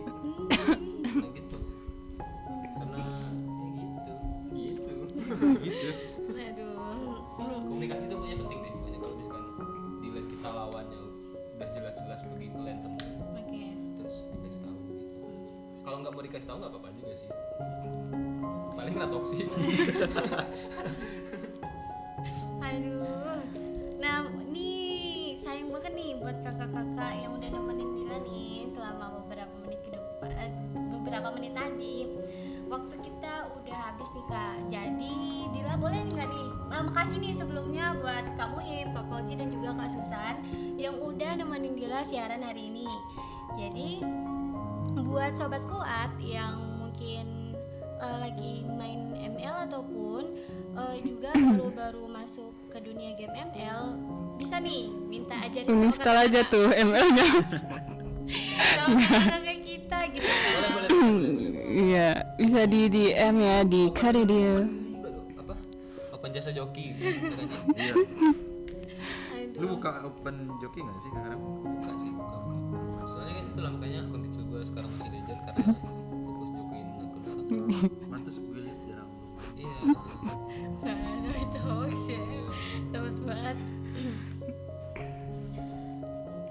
[16.19, 17.31] mau dikasih tahu nggak apa-apa juga sih
[18.75, 19.47] paling nggak toksik
[22.59, 23.39] Aduh.
[23.97, 29.81] Nah, nih sayang banget nih buat kakak-kakak yang udah nemenin Dila nih selama beberapa menit
[29.87, 30.53] ke depan eh,
[30.91, 32.13] beberapa menit tadi.
[32.69, 34.57] Waktu kita udah habis nih Kak.
[34.69, 35.17] Jadi
[35.55, 36.49] Dila boleh nggak nih?
[36.77, 40.35] Eh, makasih nih sebelumnya buat Kak Muhib, Kak Fauzi dan juga Kak Susan
[40.77, 42.91] yang udah nemenin Dila siaran hari ini.
[43.57, 44.05] Jadi
[45.09, 47.57] buat sobat Fuad yang mungkin
[47.99, 50.23] eh, lagi main ML ataupun
[50.75, 53.97] eh, juga baru-baru masuk ke dunia game ML
[54.37, 57.27] bisa nih minta ajarin sama Install aja kakak-kakak- tuh ML-nya.
[59.27, 60.29] kakak kita gitu.
[60.29, 60.89] Kan.
[61.69, 64.65] Iya, bisa di DM ya di Karidio.
[65.37, 65.53] apa?
[66.11, 66.97] Open jasa joki.
[66.97, 67.47] Gitu kan
[67.77, 67.93] iya
[69.55, 71.39] lu buka open joki nggak sih sekarang?
[71.39, 72.98] Buka sih buka buka
[73.39, 75.63] kan itulah makanya akun kecil gue sekarang masih legend karena
[76.27, 77.47] fokus jokin akun orang
[78.11, 79.11] mantus gue liat jarang.
[79.55, 79.79] Iya.
[80.83, 82.21] Aduh, itu hoax ya.
[82.91, 83.59] Sobat Fuad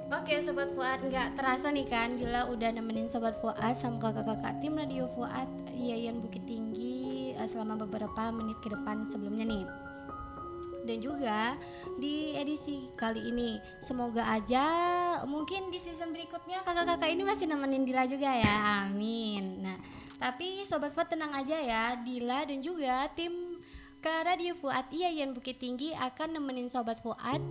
[0.07, 2.15] Oke sobat Fuad nggak terasa nih kan?
[2.15, 7.83] Dila udah nemenin sobat Fuad sama kakak-kakak tim radio Fuad Yayan Bukit Tinggi eh, selama
[7.83, 9.63] beberapa menit ke depan sebelumnya nih
[10.87, 11.59] dan juga
[11.99, 13.59] di edisi kali ini.
[13.83, 14.65] Semoga aja
[15.27, 18.87] mungkin di season berikutnya kakak-kakak ini masih nemenin Dila juga ya.
[18.87, 19.61] Amin.
[19.61, 19.77] Nah
[20.17, 21.83] tapi sobat Fuad tenang aja ya.
[22.01, 23.59] Dila dan juga tim
[23.97, 27.41] ke Radio Fuad Yayan Bukit Tinggi akan nemenin sobat Fuad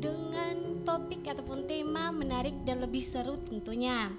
[0.00, 4.10] dengan topik ataupun tema menarik dan lebih seru tentunya.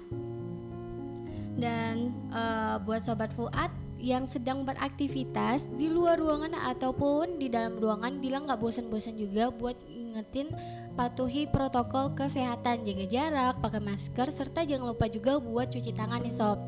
[1.58, 8.22] Dan eh, buat sobat Fuad yang sedang beraktivitas di luar ruangan ataupun di dalam ruangan
[8.22, 10.54] bilang nggak bosan-bosan juga buat ingetin
[10.94, 12.86] patuhi protokol kesehatan.
[12.86, 16.58] Jaga jarak pakai masker serta jangan lupa juga buat cuci tangan nih sob.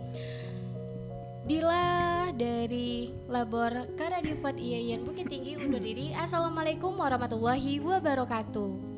[1.46, 6.14] Dila dari Labor Karadifat IAIN Bukit Tinggi undur diri.
[6.14, 8.90] Assalamualaikum warahmatullahi wabarakatuh